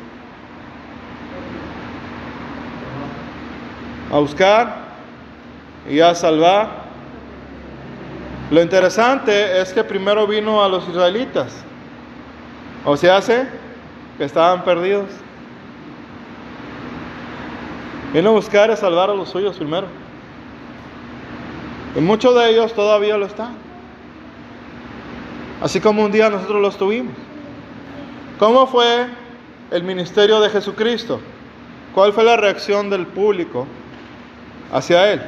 A 4.13 4.19
buscar 4.19 4.75
y 5.89 5.99
a 5.99 6.13
salvar. 6.13 6.83
Lo 8.51 8.61
interesante 8.61 9.59
es 9.59 9.73
que 9.73 9.83
primero 9.83 10.27
vino 10.27 10.63
a 10.63 10.69
los 10.69 10.87
israelitas. 10.87 11.51
O 12.85 12.95
se 12.95 13.09
hace 13.09 13.47
que 14.19 14.23
estaban 14.23 14.63
perdidos. 14.63 15.09
Vino 18.13 18.29
a 18.29 18.33
buscar 18.33 18.69
y 18.69 18.73
a 18.73 18.75
salvar 18.75 19.09
a 19.09 19.15
los 19.15 19.29
suyos 19.29 19.57
primero. 19.57 19.87
Y 21.95 21.99
muchos 21.99 22.35
de 22.35 22.51
ellos 22.51 22.71
todavía 22.73 23.17
lo 23.17 23.25
están. 23.25 23.55
Así 25.59 25.79
como 25.79 26.05
un 26.05 26.11
día 26.11 26.29
nosotros 26.29 26.61
los 26.61 26.77
tuvimos. 26.77 27.15
¿Cómo 28.37 28.67
fue 28.67 29.07
el 29.71 29.83
ministerio 29.83 30.39
de 30.39 30.51
Jesucristo? 30.51 31.19
¿Cuál 31.95 32.13
fue 32.13 32.23
la 32.23 32.37
reacción 32.37 32.91
del 32.91 33.07
público 33.07 33.65
hacia 34.71 35.11
Él? 35.11 35.21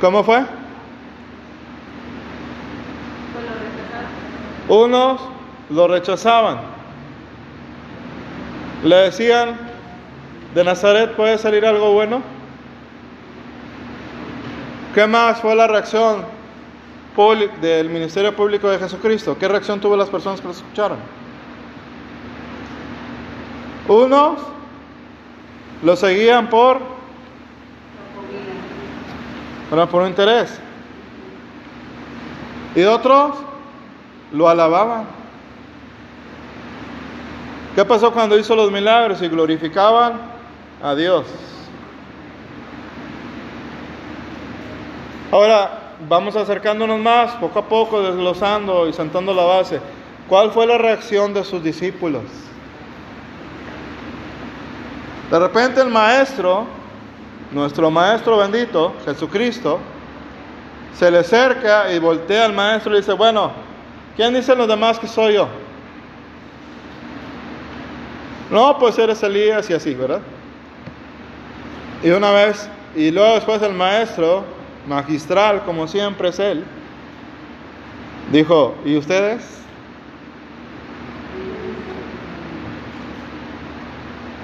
¿Cómo 0.00 0.22
fue? 0.22 0.44
Unos 4.68 5.20
lo 5.70 5.88
rechazaban. 5.88 6.58
Le 8.84 8.96
decían, 8.96 9.56
¿de 10.54 10.64
Nazaret 10.64 11.14
puede 11.14 11.38
salir 11.38 11.64
algo 11.64 11.92
bueno? 11.92 12.22
¿Qué 14.94 15.06
más 15.06 15.40
fue 15.40 15.54
la 15.54 15.66
reacción 15.66 16.24
del 17.60 17.88
ministerio 17.88 18.34
público 18.36 18.68
de 18.68 18.78
Jesucristo? 18.78 19.36
¿Qué 19.38 19.48
reacción 19.48 19.80
tuvo 19.80 19.96
las 19.96 20.10
personas 20.10 20.40
que 20.40 20.48
lo 20.48 20.52
escucharon? 20.52 20.98
Unos 23.88 24.38
lo 25.82 25.96
seguían 25.96 26.48
por, 26.48 26.80
¿verdad? 29.70 29.88
Por 29.88 30.02
un 30.02 30.08
interés. 30.08 30.60
Y 32.74 32.82
otros 32.84 33.36
lo 34.32 34.48
alababan. 34.48 35.06
¿Qué 37.74 37.84
pasó 37.84 38.12
cuando 38.12 38.38
hizo 38.38 38.56
los 38.56 38.70
milagros 38.70 39.20
y 39.22 39.28
glorificaban 39.28 40.14
a 40.82 40.94
Dios? 40.94 41.26
Ahora 45.30 45.94
vamos 46.08 46.36
acercándonos 46.36 46.98
más, 47.00 47.32
poco 47.32 47.58
a 47.58 47.68
poco, 47.68 48.00
desglosando 48.00 48.88
y 48.88 48.92
sentando 48.92 49.34
la 49.34 49.44
base. 49.44 49.80
¿Cuál 50.28 50.50
fue 50.50 50.66
la 50.66 50.78
reacción 50.78 51.34
de 51.34 51.44
sus 51.44 51.62
discípulos? 51.62 52.22
De 55.30 55.38
repente 55.38 55.80
el 55.80 55.88
maestro 55.88 56.66
nuestro 57.52 57.90
maestro 57.90 58.36
bendito, 58.38 58.94
Jesucristo, 59.04 59.78
se 60.94 61.10
le 61.10 61.18
acerca 61.18 61.92
y 61.92 61.98
voltea 61.98 62.46
al 62.46 62.52
maestro 62.52 62.94
y 62.94 62.98
dice, 62.98 63.12
bueno, 63.12 63.52
¿quién 64.16 64.34
dicen 64.34 64.56
los 64.58 64.66
demás 64.66 64.98
que 64.98 65.06
soy 65.06 65.34
yo? 65.34 65.48
No, 68.50 68.78
pues 68.78 68.98
eres 68.98 69.22
Elías 69.22 69.68
y 69.68 69.74
así, 69.74 69.94
¿verdad? 69.94 70.20
Y 72.02 72.10
una 72.10 72.30
vez, 72.30 72.68
y 72.94 73.10
luego 73.10 73.34
después 73.34 73.60
el 73.62 73.74
maestro, 73.74 74.44
magistral 74.86 75.64
como 75.64 75.86
siempre 75.88 76.28
es 76.28 76.38
él, 76.38 76.64
dijo, 78.32 78.74
¿y 78.84 78.96
ustedes? 78.96 79.56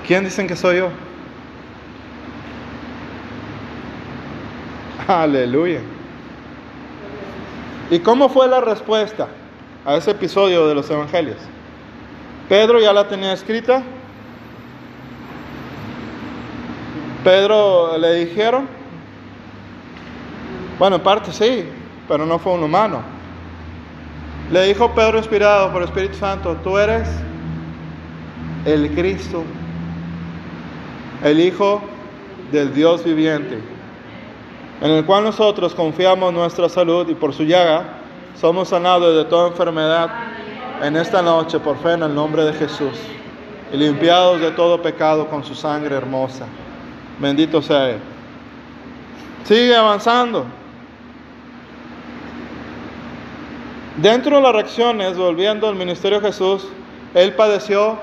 ¿Quién 0.07 0.25
dicen 0.25 0.49
que 0.49 0.57
soy 0.57 0.79
yo? 0.79 0.89
Aleluya. 5.07 5.81
¿Y 7.91 7.99
cómo 7.99 8.29
fue 8.29 8.49
la 8.49 8.61
respuesta 8.61 9.29
a 9.85 9.97
ese 9.97 10.13
episodio 10.13 10.67
de 10.67 10.75
los 10.75 10.89
evangelios? 10.91 11.39
Pedro 12.49 12.81
ya 12.81 12.93
la 12.93 13.09
tenía 13.09 13.33
escrita. 13.33 13.83
Pedro 17.25 17.97
le 17.99 18.15
dijeron, 18.25 18.67
bueno, 20.79 20.97
en 20.97 21.03
parte 21.03 21.33
sí, 21.33 21.65
pero 22.09 22.27
no 22.27 22.39
fue 22.39 22.53
un 22.53 22.63
humano. 22.65 23.03
Le 24.51 24.65
dijo 24.65 24.93
Pedro 24.95 25.19
inspirado 25.19 25.73
por 25.73 25.83
el 25.83 25.89
Espíritu 25.89 26.17
Santo, 26.17 26.57
tú 26.65 26.77
eres 26.77 27.09
el 28.65 28.91
Cristo, 28.95 29.45
el 31.23 31.41
Hijo 31.41 31.81
del 32.51 32.75
Dios 32.75 33.05
viviente, 33.05 33.59
en 34.83 34.91
el 34.91 35.05
cual 35.05 35.23
nosotros 35.23 35.75
confiamos 35.75 36.33
nuestra 36.33 36.69
salud 36.69 37.09
y 37.09 37.15
por 37.15 37.33
su 37.33 37.45
llaga 37.45 37.85
somos 38.39 38.69
sanados 38.69 39.15
de 39.15 39.25
toda 39.31 39.49
enfermedad 39.49 40.11
en 40.83 40.97
esta 40.97 41.23
noche 41.23 41.61
por 41.61 41.79
fe 41.79 41.93
en 41.93 42.03
el 42.03 42.13
nombre 42.13 42.45
de 42.45 42.53
Jesús 42.53 42.99
y 43.73 43.77
limpiados 43.77 44.41
de 44.41 44.51
todo 44.51 44.83
pecado 44.83 45.29
con 45.29 45.45
su 45.45 45.55
sangre 45.55 45.95
hermosa. 45.95 46.47
Bendito 47.21 47.63
sea 47.63 47.91
Él. 47.91 48.01
Sigue 49.45 49.77
avanzando. 49.77 50.45
Dentro 53.99 54.37
de 54.37 54.43
las 54.43 54.53
reacciones, 54.53 55.17
volviendo 55.17 55.69
al 55.69 55.77
ministerio 55.77 56.21
de 56.21 56.27
Jesús, 56.27 56.67
Él 57.15 57.35
padeció 57.35 57.99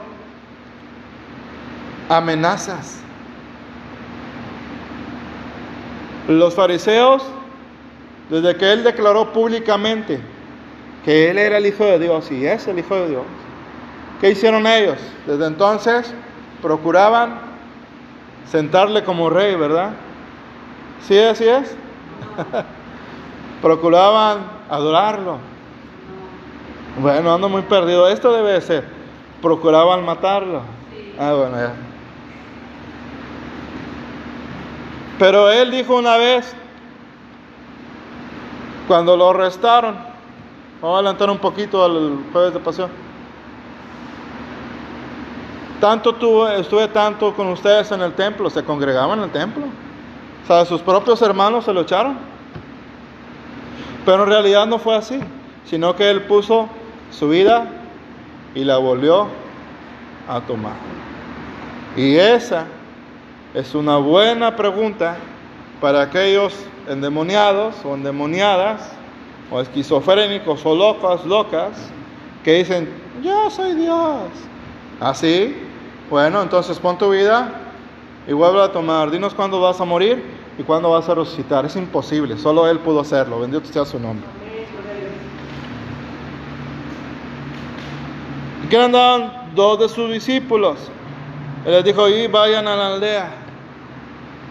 amenazas. 2.08 3.02
Los 6.30 6.54
fariseos, 6.54 7.24
desde 8.30 8.56
que 8.56 8.72
Él 8.72 8.84
declaró 8.84 9.34
públicamente 9.34 10.22
que 11.04 11.32
Él 11.32 11.40
era 11.40 11.58
el 11.58 11.66
Hijo 11.66 11.84
de 11.84 11.98
Dios 11.98 12.32
y 12.32 12.46
es 12.46 12.68
el 12.68 12.78
Hijo 12.78 12.94
de 12.94 13.10
Dios, 13.10 13.24
¿qué 14.22 14.30
hicieron 14.30 14.68
ellos? 14.68 15.00
Desde 15.26 15.48
entonces 15.48 16.14
procuraban 16.62 17.40
sentarle 18.46 19.04
como 19.04 19.32
rey, 19.32 19.56
¿verdad? 19.56 19.94
¿Sí, 21.02 21.18
así 21.18 21.48
es? 21.48 21.76
procuraban 23.64 24.40
adorarlo. 24.70 25.38
Bueno, 27.02 27.34
ando 27.34 27.50
muy 27.50 27.64
perdido. 27.64 28.08
Esto 28.08 28.32
debe 28.34 28.52
de 28.52 28.62
ser. 28.62 28.84
Procuraban 29.42 30.06
matarlo. 30.06 30.62
Ah, 31.18 31.34
bueno, 31.34 31.58
ya. 31.58 31.89
Pero 35.20 35.52
él 35.52 35.70
dijo 35.70 35.98
una 35.98 36.16
vez, 36.16 36.56
cuando 38.88 39.18
lo 39.18 39.32
arrestaron, 39.32 39.96
vamos 40.82 40.96
a 40.96 41.00
adelantar 41.00 41.30
un 41.30 41.38
poquito 41.38 41.84
al 41.84 42.24
jueves 42.32 42.54
de 42.54 42.60
pasión. 42.62 42.90
Tanto 45.82 46.16
tuve, 46.16 46.62
estuve 46.62 46.88
tanto 46.88 47.34
con 47.34 47.50
ustedes 47.50 47.92
en 47.92 48.02
el 48.02 48.14
templo, 48.14 48.50
se 48.50 48.64
congregaban 48.64 49.20
en 49.20 49.26
el 49.26 49.32
templo. 49.32 49.66
O 50.44 50.48
sea, 50.48 50.64
sus 50.64 50.82
propios 50.82 51.22
hermanos 51.22 51.66
se 51.66 51.74
lo 51.74 51.82
echaron. 51.82 52.18
Pero 54.06 54.24
en 54.24 54.30
realidad 54.30 54.66
no 54.68 54.80
fue 54.80 54.96
así, 54.96 55.20
sino 55.66 55.96
que 55.96 56.10
él 56.10 56.24
puso 56.24 56.70
su 57.12 57.28
vida 57.28 57.68
y 58.56 58.64
la 58.64 58.78
volvió 58.78 59.28
a 60.30 60.40
tomar. 60.42 60.74
Y 61.98 62.16
esa 62.16 62.66
es 63.54 63.74
una 63.74 63.98
buena 63.98 64.56
pregunta 64.56 65.18
para 65.82 66.02
aquellos 66.02 66.54
endemoniados 66.88 67.76
o 67.84 67.96
endemoniadas 67.96 68.92
o 69.52 69.60
esquizofrénicos 69.60 70.66
o 70.66 70.76
locas, 70.76 71.26
locas, 71.26 71.72
que 72.44 72.60
dicen, 72.60 72.90
yo 73.24 73.50
soy 73.50 73.74
Dios. 73.74 74.22
Así, 75.00 75.56
bueno, 76.10 76.42
entonces 76.42 76.78
pon 76.78 76.98
tu 76.98 77.10
vida 77.10 77.52
y 78.28 78.34
vuelve 78.34 78.62
a 78.62 78.72
tomar. 78.72 79.10
Dinos 79.10 79.34
cuándo 79.34 79.60
vas 79.60 79.82
a 79.82 79.86
morir 79.86 80.24
y 80.58 80.64
cuándo 80.64 80.92
vas 80.92 81.10
a 81.10 81.16
resucitar. 81.16 81.66
Es 81.66 81.76
imposible, 81.76 82.38
solo 82.38 82.68
Él 82.68 82.80
pudo 82.80 83.00
hacerlo. 83.00 83.40
Bendito 83.40 83.66
sea 83.66 83.86
su 83.86 84.00
nombre. 84.00 84.28
¿Y 88.64 88.68
qué 88.68 88.78
andaban 88.78 89.54
dos 89.56 89.80
de 89.80 89.90
sus 89.90 90.12
discípulos? 90.12 90.78
Él 91.66 91.72
les 91.72 91.84
dijo, 91.84 92.08
y 92.08 92.28
vayan 92.28 92.68
a 92.68 92.76
la 92.76 92.94
aldea, 92.94 93.32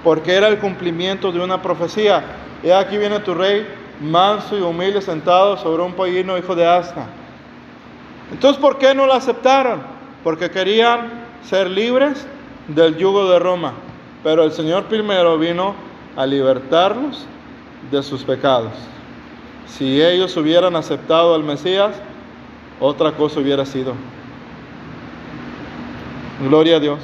porque 0.04 0.34
era 0.34 0.48
el 0.48 0.58
cumplimiento 0.58 1.32
de 1.32 1.40
una 1.40 1.60
profecía. 1.60 2.22
Y 2.62 2.70
aquí 2.70 2.96
viene 2.98 3.20
tu 3.20 3.34
rey, 3.34 3.66
manso 4.00 4.56
y 4.56 4.62
humilde, 4.62 5.00
sentado 5.00 5.56
sobre 5.56 5.82
un 5.82 5.92
pollino 5.92 6.36
hijo 6.38 6.54
de 6.54 6.66
asna. 6.66 7.06
Entonces, 8.32 8.60
¿por 8.60 8.78
qué 8.78 8.94
no 8.94 9.06
lo 9.06 9.14
aceptaron? 9.14 9.80
Porque 10.22 10.50
querían 10.50 11.10
ser 11.42 11.70
libres 11.70 12.26
del 12.68 12.96
yugo 12.96 13.30
de 13.30 13.38
Roma. 13.38 13.72
Pero 14.22 14.44
el 14.44 14.52
Señor 14.52 14.84
primero 14.84 15.38
vino 15.38 15.74
a 16.16 16.26
libertarlos 16.26 17.26
de 17.90 18.02
sus 18.02 18.24
pecados. 18.24 18.72
Si 19.66 20.02
ellos 20.02 20.36
hubieran 20.36 20.74
aceptado 20.76 21.34
al 21.34 21.44
Mesías, 21.44 21.94
otra 22.80 23.12
cosa 23.12 23.40
hubiera 23.40 23.64
sido. 23.64 23.94
Gloria 26.42 26.76
a 26.76 26.80
Dios. 26.80 26.98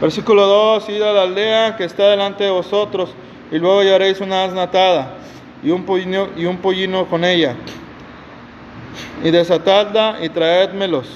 Versículo 0.00 0.46
2, 0.46 0.88
id 0.88 1.02
a 1.02 1.12
la 1.12 1.22
aldea 1.22 1.76
que 1.76 1.84
está 1.84 2.08
delante 2.08 2.44
de 2.44 2.50
vosotros, 2.50 3.10
y 3.50 3.58
luego 3.58 3.80
hallaréis 3.80 4.20
una 4.20 4.44
asna 4.44 4.62
atada 4.62 5.14
y 5.62 5.70
un 5.70 5.84
pollino, 5.84 6.28
y 6.36 6.46
un 6.46 6.56
pollino 6.56 7.06
con 7.06 7.22
ella. 7.24 7.54
Y 9.22 9.30
desatadla 9.30 10.18
y 10.22 10.30
traédmelos. 10.30 11.06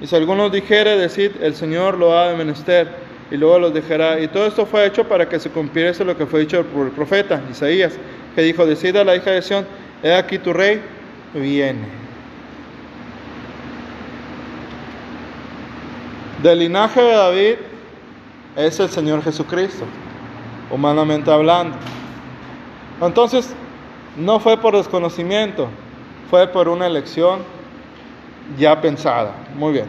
Y 0.00 0.08
si 0.08 0.16
alguno 0.16 0.50
dijere, 0.50 0.96
decid, 0.96 1.30
el 1.40 1.54
Señor 1.54 1.96
lo 1.96 2.18
ha 2.18 2.28
de 2.28 2.36
menester, 2.36 2.88
y 3.30 3.36
luego 3.36 3.58
los 3.60 3.74
dejará. 3.74 4.20
Y 4.20 4.26
todo 4.26 4.46
esto 4.46 4.66
fue 4.66 4.84
hecho 4.84 5.04
para 5.04 5.28
que 5.28 5.38
se 5.38 5.50
cumpliese 5.50 6.04
lo 6.04 6.16
que 6.16 6.26
fue 6.26 6.40
dicho 6.40 6.64
por 6.66 6.86
el 6.86 6.92
profeta 6.92 7.40
Isaías, 7.48 7.94
que 8.34 8.42
dijo, 8.42 8.66
decid 8.66 8.96
a 8.96 9.04
la 9.04 9.14
hija 9.14 9.30
de 9.30 9.42
Sión, 9.42 9.64
he 10.02 10.12
aquí 10.12 10.38
tu 10.38 10.52
rey 10.52 10.82
viene. 11.34 11.86
Del 16.42 16.58
linaje 16.58 17.00
de 17.00 17.12
David 17.12 17.54
es 18.56 18.78
el 18.80 18.88
Señor 18.88 19.22
Jesucristo, 19.22 19.84
humanamente 20.70 21.30
hablando. 21.30 21.76
Entonces, 23.00 23.54
no 24.16 24.38
fue 24.38 24.56
por 24.56 24.76
desconocimiento, 24.76 25.68
fue 26.30 26.46
por 26.46 26.68
una 26.68 26.86
elección 26.86 27.40
ya 28.58 28.80
pensada. 28.80 29.34
Muy 29.56 29.72
bien. 29.72 29.86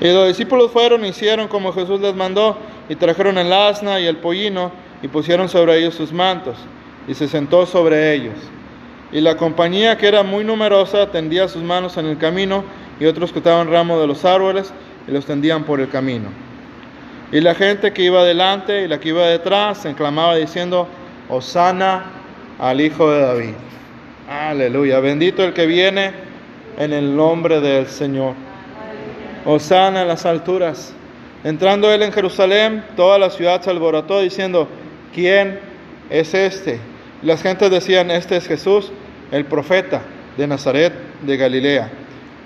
Y 0.00 0.12
los 0.12 0.28
discípulos 0.28 0.70
fueron 0.72 1.04
hicieron 1.04 1.48
como 1.48 1.72
Jesús 1.72 2.00
les 2.00 2.14
mandó, 2.14 2.58
y 2.88 2.96
trajeron 2.96 3.38
el 3.38 3.52
asna 3.52 3.98
y 4.00 4.06
el 4.06 4.18
pollino, 4.18 4.70
y 5.02 5.08
pusieron 5.08 5.48
sobre 5.48 5.78
ellos 5.78 5.94
sus 5.94 6.12
mantos, 6.12 6.56
y 7.08 7.14
se 7.14 7.28
sentó 7.28 7.66
sobre 7.66 8.14
ellos. 8.14 8.34
Y 9.12 9.20
la 9.20 9.36
compañía, 9.36 9.96
que 9.96 10.08
era 10.08 10.22
muy 10.22 10.44
numerosa, 10.44 11.10
tendía 11.10 11.48
sus 11.48 11.62
manos 11.62 11.96
en 11.96 12.06
el 12.06 12.18
camino, 12.18 12.64
y 12.98 13.06
otros 13.06 13.32
cortaban 13.32 13.70
ramos 13.70 14.00
de 14.00 14.06
los 14.06 14.24
árboles 14.24 14.72
y 15.06 15.12
los 15.12 15.26
tendían 15.26 15.64
por 15.64 15.80
el 15.80 15.88
camino. 15.88 16.45
Y 17.32 17.40
la 17.40 17.54
gente 17.54 17.92
que 17.92 18.02
iba 18.02 18.24
delante 18.24 18.82
y 18.82 18.88
la 18.88 19.00
que 19.00 19.08
iba 19.08 19.26
detrás 19.26 19.78
se 19.78 19.90
enclamaba 19.90 20.36
diciendo, 20.36 20.88
Osana 21.28 22.04
al 22.58 22.80
Hijo 22.80 23.10
de 23.10 23.20
David. 23.20 23.54
Aleluya, 24.28 25.00
bendito 25.00 25.44
el 25.44 25.52
que 25.52 25.66
viene 25.66 26.12
en 26.78 26.92
el 26.92 27.16
nombre 27.16 27.60
del 27.60 27.86
Señor. 27.86 28.34
Osana 29.44 30.02
en 30.02 30.08
las 30.08 30.24
alturas. 30.24 30.94
Entrando 31.44 31.92
él 31.92 32.02
en 32.02 32.12
Jerusalén, 32.12 32.84
toda 32.96 33.18
la 33.18 33.30
ciudad 33.30 33.60
se 33.60 33.70
alborotó 33.70 34.20
diciendo, 34.20 34.68
¿quién 35.14 35.60
es 36.10 36.34
este? 36.34 36.80
Las 37.22 37.42
gentes 37.42 37.70
decían, 37.70 38.10
este 38.10 38.36
es 38.36 38.46
Jesús, 38.46 38.92
el 39.32 39.44
profeta 39.44 40.02
de 40.36 40.46
Nazaret 40.46 40.92
de 41.22 41.36
Galilea. 41.36 41.90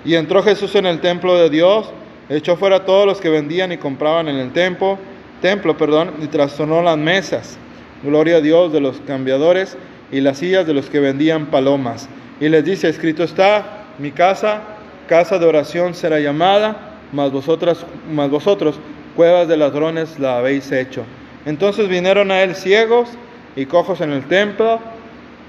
Y 0.05 0.15
entró 0.15 0.41
Jesús 0.41 0.75
en 0.75 0.85
el 0.85 0.99
templo 0.99 1.35
de 1.35 1.49
Dios, 1.49 1.91
echó 2.37 2.55
fuera 2.55 2.85
todos 2.85 3.05
los 3.05 3.19
que 3.19 3.29
vendían 3.29 3.71
y 3.71 3.77
compraban 3.77 4.27
en 4.27 4.37
el 4.37 4.51
templo, 4.51 4.97
templo, 5.41 5.77
perdón, 5.77 6.13
y 6.21 6.27
trastornó 6.27 6.81
las 6.81 6.97
mesas. 6.97 7.57
Gloria 8.03 8.37
a 8.37 8.41
Dios 8.41 8.71
de 8.71 8.79
los 8.79 8.99
cambiadores 9.01 9.77
y 10.11 10.21
las 10.21 10.37
sillas 10.37 10.65
de 10.65 10.73
los 10.73 10.89
que 10.89 10.99
vendían 10.99 11.47
palomas. 11.47 12.09
Y 12.39 12.49
les 12.49 12.63
dice, 12.63 12.89
escrito 12.89 13.23
está, 13.23 13.85
mi 13.99 14.11
casa, 14.11 14.61
casa 15.07 15.37
de 15.39 15.45
oración 15.45 15.93
será 15.93 16.19
llamada, 16.19 16.97
mas 17.11 17.31
vosotras, 17.31 17.85
mas 18.11 18.29
vosotros, 18.29 18.79
cuevas 19.15 19.47
de 19.47 19.57
ladrones 19.57 20.17
la 20.17 20.37
habéis 20.37 20.71
hecho. 20.71 21.03
Entonces 21.45 21.87
vinieron 21.87 22.31
a 22.31 22.41
él 22.41 22.55
ciegos 22.55 23.09
y 23.55 23.65
cojos 23.65 24.01
en 24.01 24.11
el 24.11 24.23
templo 24.27 24.79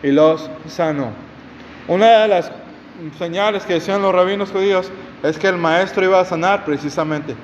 y 0.03 0.11
los 0.11 0.51
sanó. 0.67 1.11
Una 1.89 2.23
de 2.23 2.29
las 2.29 2.51
señales 3.19 3.65
que 3.65 3.75
decían 3.75 4.03
los 4.03 4.13
rabinos 4.13 4.51
judíos 4.51 4.91
es 5.23 5.39
que 5.39 5.49
el 5.49 5.57
maestro 5.57 6.05
iba 6.05 6.21
a 6.21 6.25
sanar 6.25 6.65
precisamente 6.65 7.35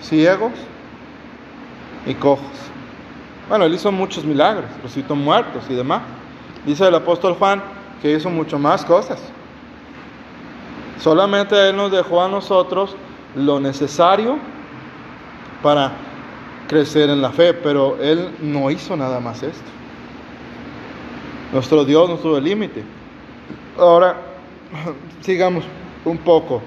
ciegos 0.00 0.52
y 2.04 2.14
cojos. 2.14 2.46
Bueno, 3.48 3.64
él 3.64 3.74
hizo 3.74 3.92
muchos 3.92 4.24
milagros, 4.24 4.64
resucitó 4.82 5.14
muertos 5.14 5.64
y 5.68 5.74
demás. 5.74 6.02
Dice 6.64 6.86
el 6.86 6.94
apóstol 6.94 7.34
Juan 7.34 7.62
que 8.02 8.12
hizo 8.12 8.28
mucho 8.28 8.58
más 8.58 8.84
cosas. 8.84 9.20
Solamente 10.98 11.68
Él 11.68 11.76
nos 11.76 11.92
dejó 11.92 12.22
a 12.22 12.28
nosotros 12.28 12.96
lo 13.36 13.60
necesario 13.60 14.38
para 15.62 15.92
crecer 16.68 17.10
en 17.10 17.22
la 17.22 17.30
fe, 17.30 17.54
pero 17.54 17.96
Él 18.00 18.30
no 18.40 18.70
hizo 18.70 18.96
nada 18.96 19.20
más 19.20 19.42
esto. 19.42 19.70
Nuestro 21.52 21.84
Dios 21.84 22.08
no 22.08 22.16
tuvo 22.16 22.40
límite. 22.40 22.82
Ahora, 23.78 24.16
sigamos 25.20 25.64
un 26.04 26.18
poco. 26.18 26.62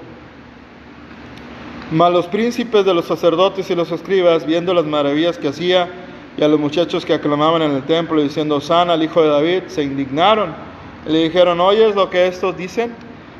Mas 1.90 2.12
los 2.12 2.28
príncipes 2.28 2.84
de 2.84 2.94
los 2.94 3.06
sacerdotes 3.06 3.68
y 3.68 3.74
los 3.74 3.90
escribas, 3.90 4.46
viendo 4.46 4.72
las 4.72 4.84
maravillas 4.84 5.38
que 5.38 5.48
hacía, 5.48 5.88
y 6.36 6.44
a 6.44 6.48
los 6.48 6.60
muchachos 6.60 7.04
que 7.04 7.14
aclamaban 7.14 7.62
en 7.62 7.72
el 7.72 7.82
templo 7.82 8.22
diciendo, 8.22 8.60
sana 8.60 8.92
al 8.92 9.02
hijo 9.02 9.20
de 9.22 9.28
David, 9.28 9.62
se 9.66 9.82
indignaron. 9.82 10.54
Y 11.04 11.12
le 11.12 11.24
dijeron, 11.24 11.60
¿oyes 11.60 11.96
lo 11.96 12.08
que 12.08 12.28
estos 12.28 12.56
dicen? 12.56 12.94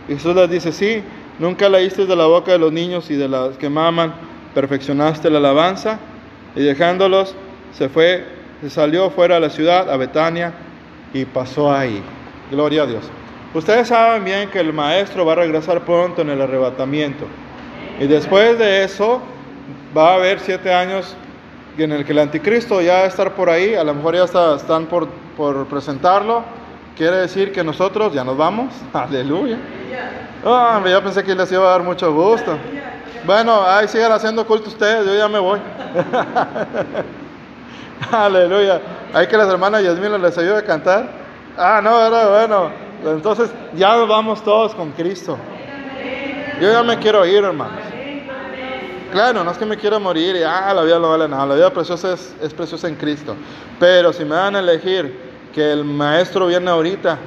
Y 0.08 0.14
Jesús 0.14 0.34
les 0.34 0.50
dice, 0.50 0.72
sí, 0.72 1.02
nunca 1.38 1.68
leíste 1.68 2.06
de 2.06 2.16
la 2.16 2.26
boca 2.26 2.50
de 2.50 2.58
los 2.58 2.72
niños 2.72 3.08
y 3.10 3.14
de 3.14 3.28
las 3.28 3.56
que 3.56 3.70
maman, 3.70 4.12
perfeccionaste 4.52 5.30
la 5.30 5.38
alabanza. 5.38 6.00
Y 6.56 6.62
dejándolos, 6.62 7.36
se 7.72 7.88
fue, 7.88 8.26
se 8.60 8.70
salió 8.70 9.10
fuera 9.10 9.36
de 9.36 9.42
la 9.42 9.50
ciudad, 9.50 9.88
a 9.88 9.96
Betania, 9.96 10.52
y 11.14 11.24
pasó 11.24 11.72
ahí. 11.72 12.02
Gloria 12.50 12.82
a 12.82 12.86
Dios. 12.86 13.04
Ustedes 13.54 13.86
saben 13.86 14.24
bien 14.24 14.50
que 14.50 14.58
el 14.58 14.72
maestro 14.72 15.24
va 15.24 15.34
a 15.34 15.36
regresar 15.36 15.84
pronto 15.84 16.22
en 16.22 16.30
el 16.30 16.40
arrebatamiento. 16.40 17.26
Y 18.00 18.06
después 18.06 18.58
de 18.58 18.82
eso 18.82 19.20
va 19.96 20.12
a 20.12 20.14
haber 20.14 20.40
siete 20.40 20.72
años 20.72 21.14
en 21.84 21.92
el 21.92 22.04
que 22.04 22.12
el 22.12 22.18
anticristo 22.18 22.80
ya 22.80 22.94
va 22.94 23.00
a 23.00 23.06
estar 23.06 23.34
por 23.34 23.48
ahí, 23.48 23.74
a 23.74 23.84
lo 23.84 23.94
mejor 23.94 24.14
ya 24.14 24.24
están 24.54 24.86
por, 24.86 25.08
por 25.36 25.66
presentarlo. 25.66 26.42
Quiere 26.96 27.16
decir 27.16 27.52
que 27.52 27.62
nosotros 27.64 28.12
ya 28.12 28.24
nos 28.24 28.36
vamos. 28.36 28.74
Aleluya. 28.92 29.58
Oh, 30.44 30.80
ya 30.86 31.02
pensé 31.02 31.22
que 31.22 31.34
les 31.34 31.50
iba 31.52 31.66
a 31.66 31.70
dar 31.72 31.82
mucho 31.82 32.12
gusto. 32.12 32.56
Bueno, 33.26 33.62
ahí 33.66 33.86
sigan 33.86 34.12
haciendo 34.12 34.46
culto 34.46 34.68
ustedes, 34.68 35.06
yo 35.06 35.14
ya 35.14 35.28
me 35.28 35.38
voy. 35.38 35.60
Aleluya. 38.10 38.80
Hay 39.12 39.26
que 39.26 39.36
las 39.36 39.48
hermanas 39.48 39.82
Yasmina 39.82 40.16
les 40.16 40.36
ayude 40.38 40.56
a 40.56 40.64
cantar. 40.64 41.10
Ah, 41.56 41.80
no, 41.82 42.00
era 42.00 42.28
bueno. 42.28 42.70
Entonces 43.04 43.50
ya 43.74 43.96
nos 43.96 44.08
vamos 44.08 44.42
todos 44.42 44.74
con 44.74 44.92
Cristo. 44.92 45.36
Yo 46.60 46.70
ya 46.70 46.82
me 46.82 46.98
quiero 46.98 47.24
ir, 47.26 47.44
hermanos. 47.44 47.89
Claro, 49.12 49.42
no 49.42 49.50
es 49.50 49.58
que 49.58 49.66
me 49.66 49.76
quiera 49.76 49.98
morir 49.98 50.36
y 50.36 50.42
ah, 50.42 50.72
la 50.72 50.82
vida 50.82 50.98
no 50.98 51.10
vale 51.10 51.28
nada. 51.28 51.46
La 51.46 51.54
vida 51.56 51.70
preciosa 51.72 52.12
es, 52.12 52.34
es 52.40 52.54
preciosa 52.54 52.88
en 52.88 52.94
Cristo. 52.94 53.34
Pero 53.78 54.12
si 54.12 54.24
me 54.24 54.36
van 54.36 54.54
a 54.54 54.60
elegir 54.60 55.30
que 55.52 55.72
el 55.72 55.84
maestro 55.84 56.46
viene 56.46 56.70
ahorita 56.70 57.18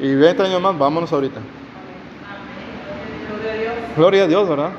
y 0.00 0.14
20 0.14 0.42
años 0.44 0.60
más, 0.60 0.78
vámonos 0.78 1.12
ahorita. 1.12 1.40
Gloria 3.96 4.24
a 4.24 4.26
Dios, 4.26 4.48
¿verdad? 4.48 4.70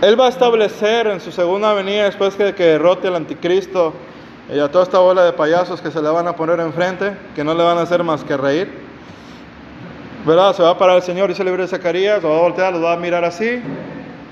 Él 0.00 0.18
va 0.18 0.26
a 0.26 0.28
establecer 0.30 1.06
en 1.08 1.20
su 1.20 1.30
segunda 1.30 1.74
venida, 1.74 2.04
después 2.04 2.34
que, 2.34 2.54
que 2.54 2.64
derrote 2.64 3.08
al 3.08 3.16
anticristo 3.16 3.92
y 4.52 4.58
a 4.58 4.70
toda 4.70 4.84
esta 4.84 4.98
bola 4.98 5.24
de 5.24 5.34
payasos 5.34 5.82
que 5.82 5.90
se 5.90 6.00
le 6.00 6.08
van 6.08 6.26
a 6.26 6.34
poner 6.34 6.58
enfrente, 6.60 7.16
que 7.36 7.44
no 7.44 7.54
le 7.54 7.62
van 7.62 7.76
a 7.76 7.82
hacer 7.82 8.02
más 8.02 8.24
que 8.24 8.36
reír. 8.36 8.79
¿Verdad? 10.24 10.54
Se 10.54 10.62
va 10.62 10.70
a 10.70 10.78
parar 10.78 10.96
el 10.96 11.02
Señor, 11.02 11.28
dice 11.28 11.42
el 11.42 11.46
libro 11.46 11.62
de 11.62 11.68
Zacarías, 11.68 12.22
lo 12.22 12.30
va 12.30 12.36
a 12.36 12.40
voltear, 12.42 12.72
lo 12.74 12.82
va 12.82 12.92
a 12.92 12.96
mirar 12.96 13.24
así, 13.24 13.62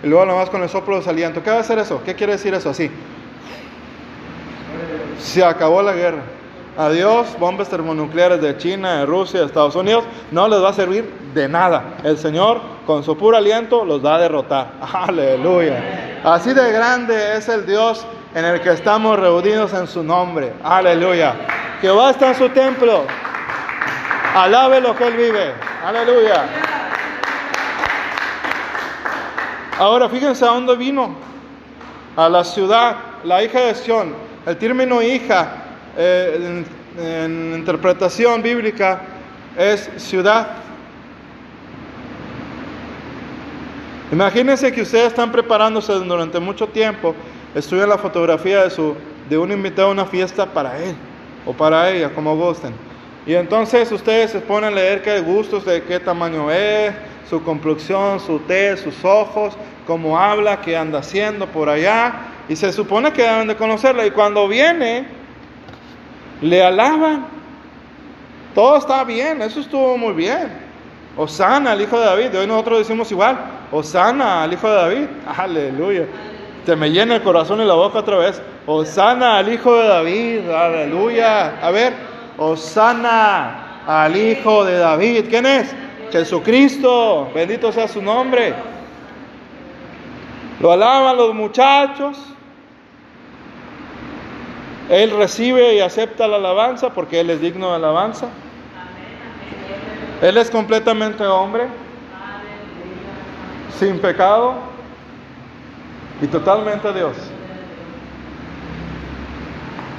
y 0.03 0.07
luego 0.07 0.27
nomás 0.27 0.51
con 0.51 0.63
el 0.63 0.69
soplo 0.69 1.01
de 1.01 1.09
aliento. 1.09 1.43
¿Qué 1.43 1.51
va 1.51 1.57
a 1.57 1.61
hacer 1.61 1.79
eso? 1.79 2.03
¿Qué 2.05 2.15
quiere 2.15 2.35
decir 2.35 2.53
eso? 2.53 2.71
Así. 2.71 2.91
Se 5.19 5.43
acabó 5.43 5.83
la 5.83 5.93
guerra. 5.93 6.23
Adiós, 6.77 7.37
bombas 7.41 7.69
termonucleares 7.69 8.41
de 8.41 8.57
China, 8.57 9.01
de 9.01 9.07
Rusia, 9.07 9.41
de 9.41 9.47
Estados 9.47 9.75
Unidos, 9.75 10.05
no 10.31 10.47
les 10.47 10.63
va 10.63 10.69
a 10.69 10.73
servir 10.73 11.13
de 11.35 11.49
nada. 11.49 11.97
El 12.05 12.19
Señor, 12.19 12.61
con 12.87 13.03
su 13.03 13.17
puro 13.17 13.37
aliento, 13.37 13.85
los 13.85 14.05
va 14.05 14.17
a 14.17 14.19
derrotar. 14.19 14.73
Aleluya. 14.93 16.21
Así 16.23 16.53
de 16.53 16.71
grande 16.71 17.37
es 17.37 17.49
el 17.49 17.67
Dios 17.67 18.07
en 18.35 18.45
el 18.45 18.61
que 18.61 18.71
estamos 18.71 19.19
reunidos 19.19 19.73
en 19.73 19.87
su 19.87 20.05
nombre. 20.05 20.53
Aleluya. 20.63 21.35
Jehová 21.81 22.11
está 22.11 22.29
en 22.29 22.35
su 22.35 22.49
templo. 22.51 23.05
Alabe 24.35 24.81
lo 24.81 24.95
que 24.95 25.07
Él 25.09 25.15
vive. 25.15 25.68
Aleluya. 25.85 26.45
Ahora 29.79 30.09
fíjense 30.09 30.45
a 30.45 30.49
dónde 30.49 30.77
vino. 30.77 31.15
A 32.17 32.29
la 32.29 32.43
ciudad, 32.43 32.97
la 33.23 33.45
hija 33.45 33.61
de 33.61 33.75
Sión. 33.77 34.13
El 34.45 34.57
término 34.57 35.01
hija 35.01 35.53
eh, 35.97 36.65
en, 36.99 37.55
interpretación 37.57 38.43
bíblica 38.43 39.03
es 39.57 39.89
ciudad. 39.99 40.49
Imagínense 44.11 44.73
que 44.73 44.83
ustedes 44.83 45.09
están 45.09 45.31
preparándose 45.31 45.93
durante 45.93 46.41
mucho 46.41 46.67
tiempo, 46.67 47.15
estudian 47.55 47.91
la 47.91 47.99
fotografía 47.99 48.65
de, 48.65 48.71
su, 48.71 48.97
de 49.29 49.39
un 49.39 49.53
invitado 49.53 49.89
a 49.89 49.93
una 49.93 50.07
fiesta 50.07 50.47
para 50.47 50.77
él 50.83 50.97
o 51.47 51.53
para 51.53 51.91
ella, 51.91 52.13
como 52.13 52.35
gusten. 52.35 52.88
Y 53.29 53.35
entonces 53.35 53.93
ustedes 53.93 54.31
se 54.31 54.41
ponen 54.41 54.73
a 54.73 54.75
leer 54.75 55.03
qué 55.03 55.21
gustos, 55.21 55.67
de 55.67 55.83
qué 55.83 56.01
tamaño 56.01 56.51
es, 56.51 56.95
su 57.29 57.45
complexión, 57.45 58.19
su 58.21 58.39
tez, 58.39 58.81
sus 58.81 59.05
ojos, 59.05 59.55
cómo 59.87 60.19
habla, 60.19 60.63
qué 60.63 60.75
anda 60.79 61.01
haciendo 61.01 61.47
por 61.47 61.69
allá. 61.69 62.15
Y 62.49 62.57
se 62.57 62.73
supone 62.73 63.13
que 63.13 63.23
deben 63.23 63.49
de 63.49 63.55
conocerla. 63.55 64.07
Y 64.07 64.13
cuando 64.13 64.49
viene, 64.49 65.07
le 66.41 66.63
alaban. 66.63 67.27
Todo 68.55 68.79
está 68.79 69.05
bien, 69.05 69.43
eso 69.43 69.61
estuvo 69.61 69.99
muy 69.99 70.15
bien. 70.15 70.49
Osana 71.15 71.73
al 71.73 71.83
hijo 71.83 72.01
de 72.01 72.07
David. 72.07 72.35
Hoy 72.35 72.47
nosotros 72.47 72.79
decimos 72.79 73.13
igual. 73.13 73.39
Osana 73.71 74.45
al 74.45 74.55
hijo 74.55 74.71
de 74.71 74.75
David. 74.75 75.07
Aleluya. 75.37 76.07
Te 76.65 76.75
me 76.75 76.91
llena 76.91 77.17
el 77.17 77.23
corazón 77.23 77.61
y 77.61 77.67
la 77.67 77.75
boca 77.75 77.99
otra 77.99 78.17
vez. 78.17 78.41
Osana 78.65 79.37
al 79.37 79.53
hijo 79.53 79.77
de 79.77 79.87
David. 79.87 80.49
Aleluya. 80.49 81.59
A 81.61 81.71
ver. 81.71 82.18
Osana 82.39 83.83
al 83.87 84.17
hijo 84.17 84.65
de 84.65 84.79
David. 84.79 85.27
¿Quién 85.29 85.45
es? 85.45 85.75
Jesucristo. 86.11 87.31
Bendito 87.35 87.71
sea 87.73 87.89
su 87.89 88.01
nombre. 88.01 88.55
Lo 90.61 90.73
alaban 90.73 91.17
los 91.17 91.35
muchachos. 91.35 92.19
Él 94.89 95.11
recibe 95.17 95.75
y 95.75 95.81
acepta 95.81 96.27
la 96.27 96.37
alabanza 96.37 96.95
porque 96.95 97.21
Él 97.21 97.31
es 97.31 97.41
digno 97.41 97.71
de 97.71 97.77
alabanza. 97.77 98.29
Él 100.23 100.37
es 100.37 100.51
completamente 100.51 101.25
hombre, 101.25 101.69
sin 103.79 104.01
pecado 104.01 104.55
y 106.21 106.27
totalmente 106.27 106.93
Dios. 106.93 107.17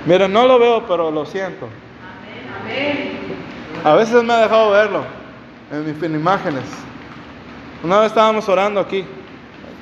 Miren, 0.06 0.34
no 0.34 0.46
lo 0.46 0.60
veo, 0.60 0.86
pero 0.88 1.12
lo 1.12 1.26
siento. 1.26 1.70
A 3.84 3.96
veces 3.96 4.24
me 4.24 4.34
ha 4.34 4.42
dejado 4.42 4.72
verlo 4.72 5.04
en 5.72 6.04
en 6.04 6.16
imágenes. 6.16 6.64
Una 7.84 8.00
vez 8.00 8.08
estábamos 8.08 8.48
orando 8.50 8.80
aquí, 8.80 9.06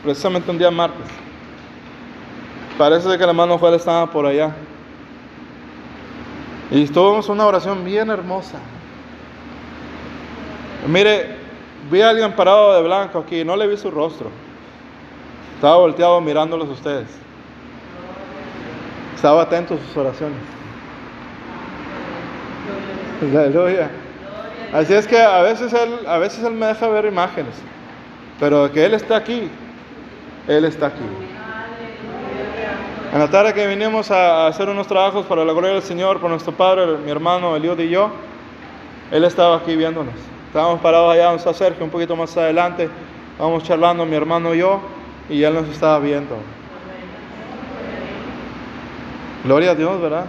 precisamente 0.04 0.52
un 0.52 0.58
día 0.58 0.70
martes. 0.70 1.08
Parece 2.78 3.18
que 3.18 3.26
la 3.26 3.34
mano 3.34 3.58
Juan 3.58 3.74
estaba 3.74 4.06
por 4.12 4.26
allá. 4.26 4.54
Y 6.70 6.86
tuvimos 6.88 7.28
una 7.30 7.46
oración 7.46 7.84
bien 7.84 8.10
hermosa. 8.10 8.60
Mire, 10.88 11.38
vi 11.90 12.02
a 12.02 12.10
alguien 12.10 12.34
parado 12.34 12.76
de 12.76 12.84
blanco 12.84 13.20
aquí, 13.20 13.44
no 13.44 13.56
le 13.56 13.66
vi 13.66 13.78
su 13.78 13.90
rostro. 13.90 14.30
Estaba 15.56 15.78
volteado 15.78 16.22
mirándolos 16.22 16.70
a 16.70 16.72
ustedes. 16.72 17.08
Estaba 19.16 19.42
atento 19.42 19.74
a 19.74 19.78
sus 19.78 19.98
oraciones. 19.98 20.57
Aleluya. 23.22 23.90
Así 24.74 24.94
es 24.94 25.08
que 25.08 25.20
a 25.20 25.42
veces 25.42 25.74
él, 25.74 26.00
a 26.06 26.18
veces 26.18 26.44
él 26.44 26.54
me 26.54 26.68
deja 26.68 26.88
ver 26.90 27.06
imágenes, 27.06 27.56
pero 28.40 28.72
que 28.72 28.86
él 28.86 28.94
está 28.94 29.16
aquí, 29.16 29.50
él 30.48 30.66
está 30.66 30.88
aquí. 30.88 31.04
En 33.14 33.20
la 33.20 33.30
tarde 33.30 33.54
que 33.54 33.66
vinimos 33.66 34.12
a 34.12 34.48
hacer 34.48 34.70
unos 34.70 34.86
trabajos 34.86 35.26
para 35.26 35.46
la 35.46 35.54
gloria 35.54 35.72
del 35.72 35.82
Señor, 35.82 36.20
por 36.20 36.30
nuestro 36.30 36.52
padre, 36.52 36.98
mi 36.98 37.10
hermano 37.10 37.56
Eliud 37.56 37.80
y 37.80 37.90
yo, 37.90 38.12
él 39.10 39.24
estaba 39.24 39.58
aquí 39.58 39.76
viéndonos. 39.76 40.14
Estábamos 40.48 40.82
parados 40.82 41.14
allá 41.14 41.32
en 41.32 41.40
San 41.40 41.56
Sergio, 41.56 41.86
un 41.86 41.90
poquito 41.90 42.16
más 42.16 42.36
adelante, 42.36 42.90
estábamos 43.32 43.64
charlando 43.64 44.06
mi 44.06 44.16
hermano 44.16 44.54
y 44.54 44.60
yo, 44.60 44.82
y 45.30 45.42
él 45.42 45.54
nos 45.54 45.68
estaba 45.70 45.98
viendo. 46.00 46.36
Gloria 49.46 49.72
a 49.72 49.76
Dios, 49.76 50.02
¿verdad? 50.02 50.26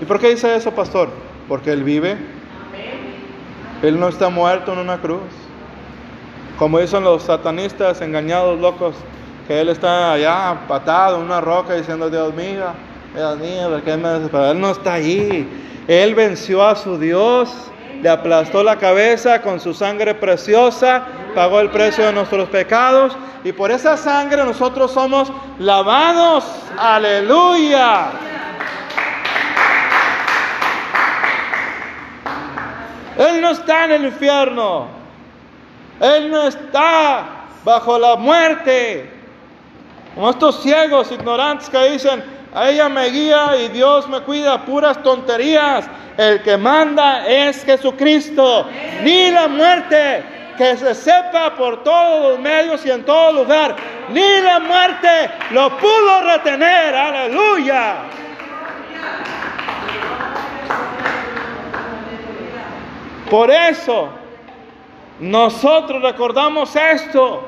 ¿Y 0.00 0.06
por 0.06 0.18
qué 0.18 0.30
dice 0.30 0.56
eso, 0.56 0.72
pastor? 0.72 1.25
Porque 1.48 1.72
Él 1.72 1.84
vive. 1.84 2.16
Él 3.82 4.00
no 4.00 4.08
está 4.08 4.28
muerto 4.28 4.72
en 4.72 4.78
una 4.78 4.98
cruz. 4.98 5.20
Como 6.58 6.78
dicen 6.78 7.04
los 7.04 7.22
satanistas 7.22 8.00
engañados, 8.00 8.58
locos, 8.58 8.94
que 9.46 9.60
Él 9.60 9.68
está 9.68 10.12
allá 10.12 10.60
patado 10.66 11.18
en 11.18 11.24
una 11.24 11.40
roca 11.40 11.74
diciendo, 11.74 12.08
Dios 12.10 12.34
mío, 12.34 12.64
Dios 13.14 13.38
mío, 13.38 13.70
¿por 13.70 13.82
qué 13.82 13.96
me 13.96 14.28
Pero 14.28 14.50
Él 14.50 14.60
no 14.60 14.70
está 14.70 14.94
allí. 14.94 15.46
Él 15.86 16.14
venció 16.14 16.66
a 16.66 16.74
su 16.74 16.98
Dios, 16.98 17.50
le 18.02 18.08
aplastó 18.08 18.62
la 18.62 18.76
cabeza 18.76 19.42
con 19.42 19.60
su 19.60 19.72
sangre 19.72 20.14
preciosa, 20.14 21.04
pagó 21.34 21.60
el 21.60 21.70
precio 21.70 22.06
de 22.06 22.12
nuestros 22.12 22.48
pecados 22.48 23.16
y 23.44 23.52
por 23.52 23.70
esa 23.70 23.96
sangre 23.96 24.44
nosotros 24.44 24.90
somos 24.90 25.32
lavados. 25.58 26.44
Aleluya. 26.76 28.10
Él 33.18 33.40
no 33.40 33.50
está 33.50 33.84
en 33.86 33.92
el 33.92 34.04
infierno. 34.06 34.86
Él 36.00 36.30
no 36.30 36.42
está 36.42 37.26
bajo 37.64 37.98
la 37.98 38.16
muerte. 38.16 39.10
Como 40.14 40.30
estos 40.30 40.62
ciegos 40.62 41.10
ignorantes 41.12 41.68
que 41.68 41.90
dicen, 41.90 42.24
a 42.54 42.70
ella 42.70 42.88
me 42.88 43.06
guía 43.10 43.56
y 43.58 43.68
Dios 43.68 44.08
me 44.08 44.20
cuida, 44.20 44.64
puras 44.64 45.02
tonterías. 45.02 45.86
El 46.16 46.42
que 46.42 46.56
manda 46.56 47.26
es 47.26 47.64
Jesucristo. 47.64 48.66
Ni 49.02 49.30
la 49.30 49.48
muerte, 49.48 50.24
que 50.56 50.76
se 50.76 50.94
sepa 50.94 51.54
por 51.54 51.82
todos 51.84 52.30
los 52.30 52.38
medios 52.38 52.84
y 52.86 52.90
en 52.90 53.04
todo 53.04 53.32
lugar. 53.32 53.76
Ni 54.10 54.40
la 54.40 54.60
muerte 54.60 55.30
lo 55.50 55.76
pudo 55.76 56.22
retener. 56.22 56.94
Aleluya. 56.94 57.96
Por 63.30 63.50
eso 63.50 64.08
nosotros 65.18 66.02
recordamos 66.02 66.76
esto, 66.76 67.46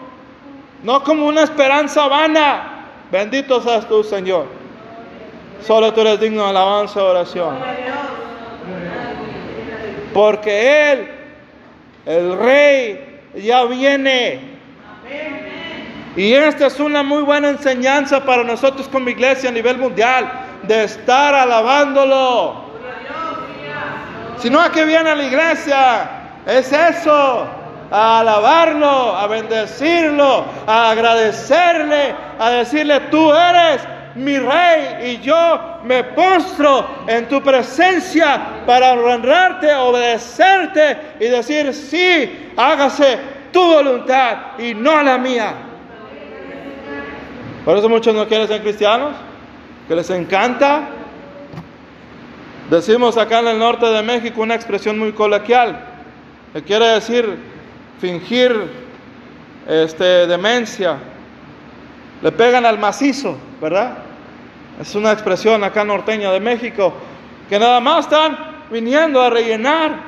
no 0.82 1.02
como 1.04 1.26
una 1.26 1.42
esperanza 1.42 2.06
vana. 2.08 2.86
Bendito 3.10 3.60
seas 3.60 3.86
tú, 3.88 4.02
Señor. 4.02 4.46
Solo 5.64 5.92
tú 5.92 6.00
eres 6.00 6.20
digno 6.20 6.44
de 6.44 6.50
alabanza 6.50 7.00
y 7.00 7.02
oración. 7.02 7.58
Porque 10.14 10.92
Él, 10.92 11.08
el 12.06 12.38
Rey, 12.38 13.20
ya 13.36 13.64
viene. 13.64 14.58
Y 16.16 16.32
esta 16.32 16.66
es 16.66 16.80
una 16.80 17.02
muy 17.02 17.22
buena 17.22 17.50
enseñanza 17.50 18.24
para 18.24 18.42
nosotros 18.42 18.88
como 18.88 19.08
iglesia 19.08 19.50
a 19.50 19.52
nivel 19.52 19.78
mundial, 19.78 20.28
de 20.64 20.84
estar 20.84 21.34
alabándolo 21.34 22.67
si 24.40 24.50
no, 24.50 24.60
¿a 24.60 24.70
qué 24.70 24.84
viene 24.84 25.10
a 25.10 25.14
la 25.14 25.24
iglesia? 25.24 26.10
Es 26.46 26.72
eso, 26.72 27.46
a 27.90 28.20
alabarlo, 28.20 29.16
a 29.16 29.26
bendecirlo, 29.26 30.44
a 30.66 30.90
agradecerle, 30.90 32.14
a 32.38 32.50
decirle, 32.50 33.00
tú 33.10 33.32
eres 33.32 33.82
mi 34.14 34.38
rey 34.38 35.12
y 35.12 35.18
yo 35.24 35.80
me 35.84 36.04
postro 36.04 36.86
en 37.06 37.28
tu 37.28 37.42
presencia 37.42 38.40
para 38.66 38.92
honrarte, 38.92 39.74
obedecerte 39.74 40.96
y 41.20 41.26
decir, 41.26 41.72
sí, 41.72 42.52
hágase 42.56 43.18
tu 43.52 43.60
voluntad 43.60 44.58
y 44.58 44.74
no 44.74 45.02
la 45.02 45.18
mía. 45.18 45.54
Por 47.64 47.76
eso 47.76 47.88
muchos 47.88 48.14
no 48.14 48.26
quieren 48.26 48.48
ser 48.48 48.62
cristianos, 48.62 49.12
que 49.86 49.94
les 49.94 50.08
encanta 50.10 50.88
Decimos 52.70 53.16
acá 53.16 53.40
en 53.40 53.48
el 53.48 53.58
norte 53.58 53.86
de 53.86 54.02
México 54.02 54.42
una 54.42 54.54
expresión 54.54 54.98
muy 54.98 55.12
coloquial, 55.12 55.80
que 56.52 56.62
quiere 56.62 56.86
decir 56.88 57.38
fingir 57.98 58.70
este, 59.66 60.26
demencia. 60.26 60.98
Le 62.20 62.30
pegan 62.30 62.66
al 62.66 62.78
macizo, 62.78 63.38
¿verdad? 63.60 63.98
Es 64.80 64.94
una 64.94 65.12
expresión 65.12 65.64
acá 65.64 65.82
norteña 65.82 66.30
de 66.30 66.40
México, 66.40 66.92
que 67.48 67.58
nada 67.58 67.80
más 67.80 68.04
están 68.04 68.36
viniendo 68.70 69.22
a 69.22 69.30
rellenar. 69.30 70.00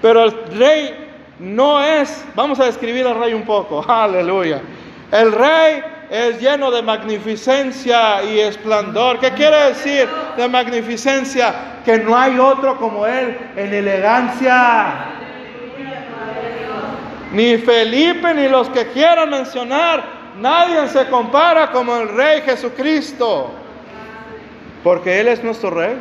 Pero 0.00 0.24
el 0.24 0.32
rey 0.56 0.94
no 1.40 1.82
es, 1.82 2.24
vamos 2.36 2.60
a 2.60 2.66
describir 2.66 3.04
al 3.04 3.18
rey 3.18 3.34
un 3.34 3.44
poco, 3.44 3.84
aleluya. 3.88 4.62
El 5.10 5.32
rey 5.32 5.82
es 6.12 6.38
lleno 6.42 6.70
de 6.70 6.82
magnificencia 6.82 8.22
y 8.22 8.38
esplendor. 8.38 9.18
¿Qué 9.18 9.30
quiere 9.30 9.68
decir 9.68 10.06
de 10.36 10.46
magnificencia? 10.46 11.54
Que 11.86 11.96
no 12.00 12.14
hay 12.14 12.38
otro 12.38 12.76
como 12.76 13.06
Él 13.06 13.34
en 13.56 13.72
elegancia. 13.72 15.06
Ni 17.32 17.56
Felipe 17.56 18.34
ni 18.34 18.46
los 18.46 18.68
que 18.68 18.88
quieran 18.88 19.30
mencionar, 19.30 20.04
nadie 20.38 20.86
se 20.88 21.06
compara 21.06 21.70
como 21.70 21.96
el 21.96 22.10
Rey 22.10 22.42
Jesucristo. 22.42 23.50
Porque 24.84 25.18
Él 25.18 25.28
es 25.28 25.42
nuestro 25.42 25.70
Rey. 25.70 25.96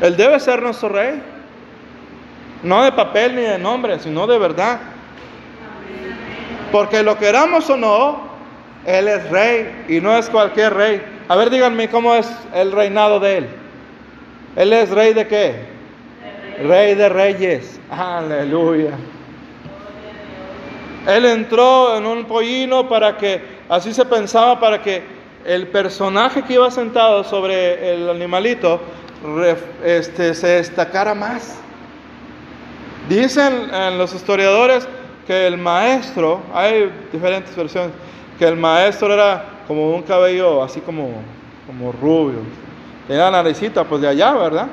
Él 0.00 0.16
debe 0.16 0.40
ser 0.40 0.60
nuestro 0.60 0.88
Rey. 0.88 1.22
No 2.64 2.82
de 2.82 2.90
papel 2.90 3.36
ni 3.36 3.42
de 3.42 3.60
nombre, 3.60 4.00
sino 4.00 4.26
de 4.26 4.38
verdad. 4.38 4.80
Porque 6.74 7.04
lo 7.04 7.16
queramos 7.16 7.70
o 7.70 7.76
no, 7.76 8.18
Él 8.84 9.06
es 9.06 9.30
rey 9.30 9.84
y 9.88 10.00
no 10.00 10.18
es 10.18 10.28
cualquier 10.28 10.74
rey. 10.74 11.00
A 11.28 11.36
ver, 11.36 11.48
díganme 11.48 11.88
cómo 11.88 12.16
es 12.16 12.28
el 12.52 12.72
reinado 12.72 13.20
de 13.20 13.38
Él. 13.38 13.48
Él 14.56 14.72
es 14.72 14.90
rey 14.90 15.14
de 15.14 15.24
qué? 15.28 15.54
Rey 16.64 16.96
de 16.96 17.08
reyes. 17.08 17.78
Aleluya. 17.88 18.90
Él 21.06 21.26
entró 21.26 21.96
en 21.96 22.06
un 22.06 22.24
pollino 22.24 22.88
para 22.88 23.18
que, 23.18 23.40
así 23.68 23.94
se 23.94 24.04
pensaba, 24.04 24.58
para 24.58 24.82
que 24.82 25.00
el 25.44 25.68
personaje 25.68 26.42
que 26.42 26.54
iba 26.54 26.72
sentado 26.72 27.22
sobre 27.22 27.94
el 27.94 28.10
animalito 28.10 28.80
este, 29.84 30.34
se 30.34 30.48
destacara 30.48 31.14
más. 31.14 31.56
Dicen 33.08 33.72
en 33.72 33.96
los 33.96 34.12
historiadores 34.12 34.88
que 35.26 35.46
el 35.46 35.58
maestro, 35.58 36.40
hay 36.52 36.92
diferentes 37.12 37.54
versiones, 37.56 37.92
que 38.38 38.46
el 38.46 38.56
maestro 38.56 39.12
era 39.12 39.44
como 39.66 39.94
un 39.94 40.02
cabello 40.02 40.62
así 40.62 40.80
como, 40.80 41.10
como 41.66 41.92
rubio. 41.92 42.40
Tenía 43.06 43.30
la 43.30 43.42
naricita, 43.42 43.84
pues 43.84 44.00
de 44.00 44.08
allá, 44.08 44.32
¿verdad? 44.32 44.66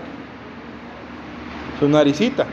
Su 1.80 1.88
naricita, 1.88 2.46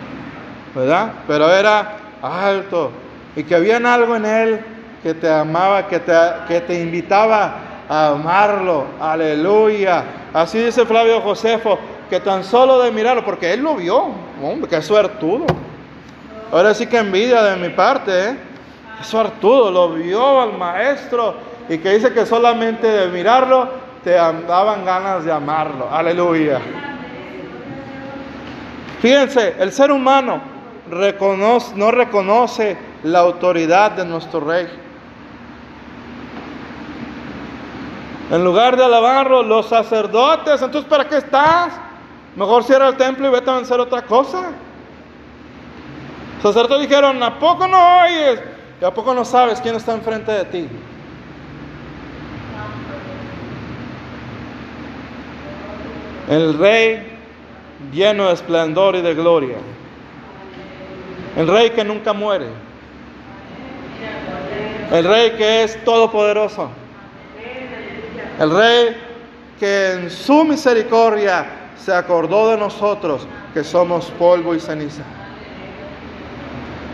¿verdad? 0.74 1.12
Pero 1.26 1.50
era 1.50 1.96
alto 2.22 2.90
y 3.36 3.44
que 3.44 3.54
había 3.54 3.76
algo 3.76 4.16
en 4.16 4.24
él 4.24 4.60
que 5.02 5.14
te 5.14 5.30
amaba, 5.30 5.86
que 5.86 6.00
te, 6.00 6.12
que 6.48 6.60
te 6.60 6.80
invitaba 6.80 7.54
a 7.88 8.08
amarlo. 8.08 8.84
Aleluya. 9.00 10.04
Así 10.32 10.58
dice 10.58 10.84
Flavio 10.84 11.20
Josefo, 11.20 11.78
que 12.10 12.20
tan 12.20 12.42
solo 12.42 12.80
de 12.80 12.90
mirarlo, 12.90 13.24
porque 13.24 13.52
él 13.52 13.60
lo 13.60 13.76
vio, 13.76 14.10
hombre, 14.42 14.68
qué 14.68 14.82
suertudo. 14.82 15.46
Ahora 16.50 16.74
sí 16.74 16.86
que 16.86 16.98
envidia 16.98 17.42
de 17.42 17.56
mi 17.56 17.74
parte, 17.74 18.30
¿eh? 18.30 18.36
Eso 19.00 19.20
Arturo 19.20 19.70
lo 19.70 19.92
vio 19.92 20.40
al 20.40 20.56
maestro 20.56 21.34
y 21.68 21.78
que 21.78 21.94
dice 21.94 22.12
que 22.12 22.26
solamente 22.26 22.86
de 22.86 23.08
mirarlo 23.08 23.68
te 24.02 24.12
daban 24.12 24.84
ganas 24.84 25.24
de 25.24 25.32
amarlo. 25.32 25.88
Aleluya. 25.90 26.60
Fíjense, 29.00 29.54
el 29.58 29.70
ser 29.70 29.92
humano 29.92 30.40
reconoce, 30.90 31.76
no 31.76 31.90
reconoce 31.90 32.76
la 33.04 33.20
autoridad 33.20 33.92
de 33.92 34.04
nuestro 34.04 34.40
rey. 34.40 34.66
En 38.30 38.44
lugar 38.44 38.76
de 38.76 38.84
alabarlo, 38.84 39.42
los 39.42 39.68
sacerdotes, 39.68 40.60
entonces 40.60 40.88
¿para 40.90 41.08
qué 41.08 41.18
estás? 41.18 41.72
Mejor 42.34 42.64
cierra 42.64 42.88
el 42.88 42.96
templo 42.96 43.28
y 43.28 43.30
vete 43.30 43.50
a 43.50 43.54
vencer 43.54 43.78
otra 43.78 44.02
cosa. 44.02 44.50
Los 46.42 46.54
sacerdotes 46.54 46.88
dijeron, 46.88 47.20
¿a 47.22 47.38
poco 47.38 47.66
no 47.66 48.02
oyes? 48.02 48.40
¿Y 48.80 48.84
a 48.84 48.92
poco 48.92 49.12
no 49.12 49.24
sabes 49.24 49.60
quién 49.60 49.74
está 49.74 49.92
enfrente 49.92 50.30
de 50.30 50.44
ti? 50.44 50.68
El 56.28 56.56
rey 56.58 57.18
lleno 57.92 58.28
de 58.28 58.34
esplendor 58.34 58.94
y 58.94 59.02
de 59.02 59.14
gloria. 59.14 59.56
El 61.36 61.48
rey 61.48 61.70
que 61.70 61.82
nunca 61.82 62.12
muere. 62.12 62.46
El 64.92 65.04
rey 65.04 65.32
que 65.32 65.64
es 65.64 65.82
todopoderoso. 65.84 66.70
El 68.38 68.50
rey 68.50 68.96
que 69.58 69.92
en 69.92 70.10
su 70.10 70.44
misericordia 70.44 71.46
se 71.76 71.92
acordó 71.92 72.50
de 72.50 72.58
nosotros 72.58 73.26
que 73.52 73.64
somos 73.64 74.06
polvo 74.12 74.54
y 74.54 74.60
ceniza. 74.60 75.02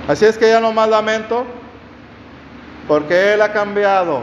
Así 0.07 0.27
es 0.27 0.37
que 0.37 0.49
ya 0.49 0.61
no 0.61 0.73
más 0.73 0.89
lamento, 0.89 1.47
porque 2.87 3.35
Él 3.35 3.43
ha 3.43 3.53
cambiado 3.53 4.21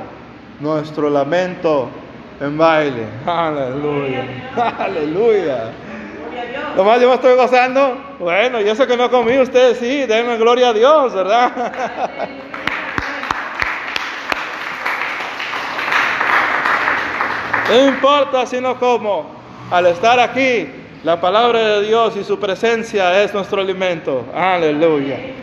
nuestro 0.59 1.09
lamento 1.09 1.89
en 2.39 2.57
baile. 2.57 3.07
Aleluya. 3.25 4.25
Aleluya. 4.79 5.71
Nomás 6.75 7.01
yo 7.01 7.09
me 7.09 7.15
estoy 7.15 7.35
gozando. 7.35 7.97
Bueno, 8.19 8.61
yo 8.61 8.75
sé 8.75 8.85
que 8.85 8.95
no 8.95 9.09
comí, 9.09 9.39
ustedes 9.39 9.79
sí, 9.79 10.05
denme 10.05 10.37
gloria 10.37 10.69
a 10.69 10.73
Dios, 10.73 11.13
¿verdad? 11.13 11.73
No 17.69 17.87
importa 17.87 18.45
sino 18.45 18.77
como, 18.77 19.31
al 19.71 19.85
estar 19.85 20.19
aquí, 20.19 20.67
la 21.05 21.21
palabra 21.21 21.59
de 21.59 21.87
Dios 21.87 22.17
y 22.17 22.23
su 22.25 22.37
presencia 22.37 23.23
es 23.23 23.33
nuestro 23.33 23.61
alimento. 23.61 24.25
Aleluya. 24.35 25.40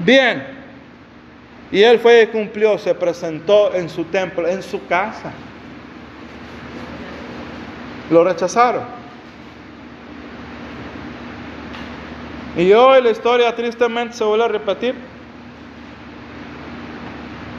Bien. 0.00 0.46
Y 1.70 1.82
él 1.82 1.98
fue 1.98 2.22
y 2.22 2.26
cumplió, 2.28 2.78
se 2.78 2.94
presentó 2.94 3.74
en 3.74 3.88
su 3.88 4.04
templo, 4.04 4.46
en 4.46 4.62
su 4.62 4.86
casa. 4.86 5.32
Lo 8.10 8.22
rechazaron. 8.22 8.84
Y 12.56 12.72
hoy 12.72 13.02
la 13.02 13.10
historia 13.10 13.54
tristemente 13.54 14.14
se 14.14 14.22
vuelve 14.24 14.44
a 14.44 14.48
repetir. 14.48 14.94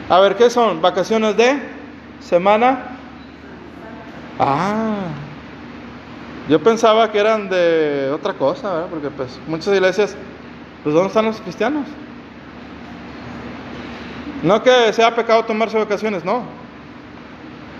A 0.08 0.20
ver, 0.20 0.36
¿qué 0.36 0.48
son? 0.48 0.80
¿Vacaciones 0.80 1.36
de 1.36 1.58
semana? 2.20 2.96
Ah, 4.38 5.08
yo 6.48 6.62
pensaba 6.62 7.10
que 7.10 7.18
eran 7.18 7.48
de 7.48 8.10
otra 8.14 8.32
cosa, 8.32 8.72
¿verdad? 8.72 8.88
Porque 8.88 9.10
pues 9.10 9.38
muchas 9.46 9.74
iglesias, 9.74 10.16
pues 10.82 10.94
¿dónde 10.94 11.08
están 11.08 11.26
los 11.26 11.40
cristianos? 11.40 11.86
No 14.42 14.62
que 14.62 14.92
sea 14.92 15.14
pecado 15.14 15.44
tomarse 15.44 15.78
vacaciones, 15.78 16.24
no. 16.24 16.42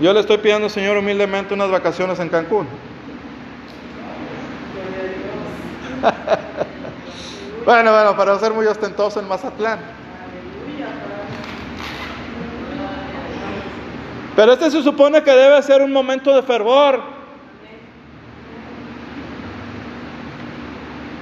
Yo 0.01 0.13
le 0.13 0.21
estoy 0.21 0.39
pidiendo, 0.39 0.69
Señor, 0.69 0.97
humildemente 0.97 1.55
unas 1.55 1.71
vacaciones 1.71 2.19
en 2.19 2.29
Cancún. 2.29 2.67
bueno, 7.65 7.93
bueno, 7.93 8.17
para 8.17 8.39
ser 8.39 8.53
muy 8.53 8.67
ostentoso 8.67 9.21
en 9.21 9.29
Mazatlán. 9.29 9.79
Pero 14.35 14.53
este 14.53 14.71
se 14.71 14.83
supone 14.83 15.23
que 15.23 15.31
debe 15.31 15.63
ser 15.63 15.81
un 15.81 15.93
momento 15.93 16.35
de 16.35 16.43
fervor. 16.43 17.01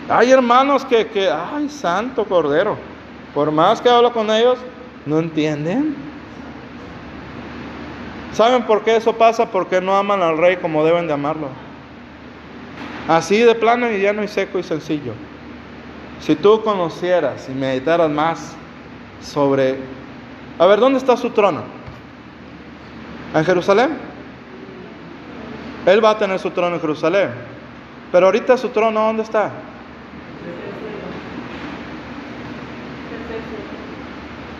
Hay 0.08 0.32
hermanos 0.32 0.84
que, 0.84 1.06
que, 1.06 1.30
ay, 1.30 1.68
santo 1.68 2.24
cordero, 2.24 2.76
por 3.32 3.52
más 3.52 3.80
que 3.80 3.88
hablo 3.88 4.12
con 4.12 4.30
ellos, 4.30 4.58
no 5.06 5.18
entienden. 5.18 5.96
¿Saben 8.32 8.64
por 8.64 8.82
qué 8.82 8.96
eso 8.96 9.12
pasa? 9.12 9.50
Porque 9.50 9.80
no 9.80 9.96
aman 9.96 10.22
al 10.22 10.38
rey 10.38 10.56
como 10.56 10.84
deben 10.84 11.06
de 11.06 11.12
amarlo. 11.12 11.48
Así 13.06 13.38
de 13.38 13.54
plano 13.54 13.90
y 13.90 14.00
llano 14.00 14.24
y 14.24 14.28
seco 14.28 14.58
y 14.58 14.62
sencillo. 14.62 15.12
Si 16.20 16.34
tú 16.34 16.62
conocieras 16.62 17.48
y 17.48 17.52
meditaras 17.52 18.10
más 18.10 18.54
sobre, 19.20 19.78
a 20.58 20.66
ver, 20.66 20.80
¿dónde 20.80 20.98
está 20.98 21.16
su 21.16 21.30
trono? 21.30 21.62
en 23.34 23.44
Jerusalén. 23.44 23.98
Él 25.86 26.02
va 26.02 26.10
a 26.10 26.18
tener 26.18 26.38
su 26.38 26.50
trono 26.50 26.76
en 26.76 26.80
Jerusalén. 26.80 27.30
Pero 28.12 28.26
ahorita 28.26 28.56
su 28.56 28.68
trono, 28.68 29.00
¿dónde 29.00 29.24
está? 29.24 29.50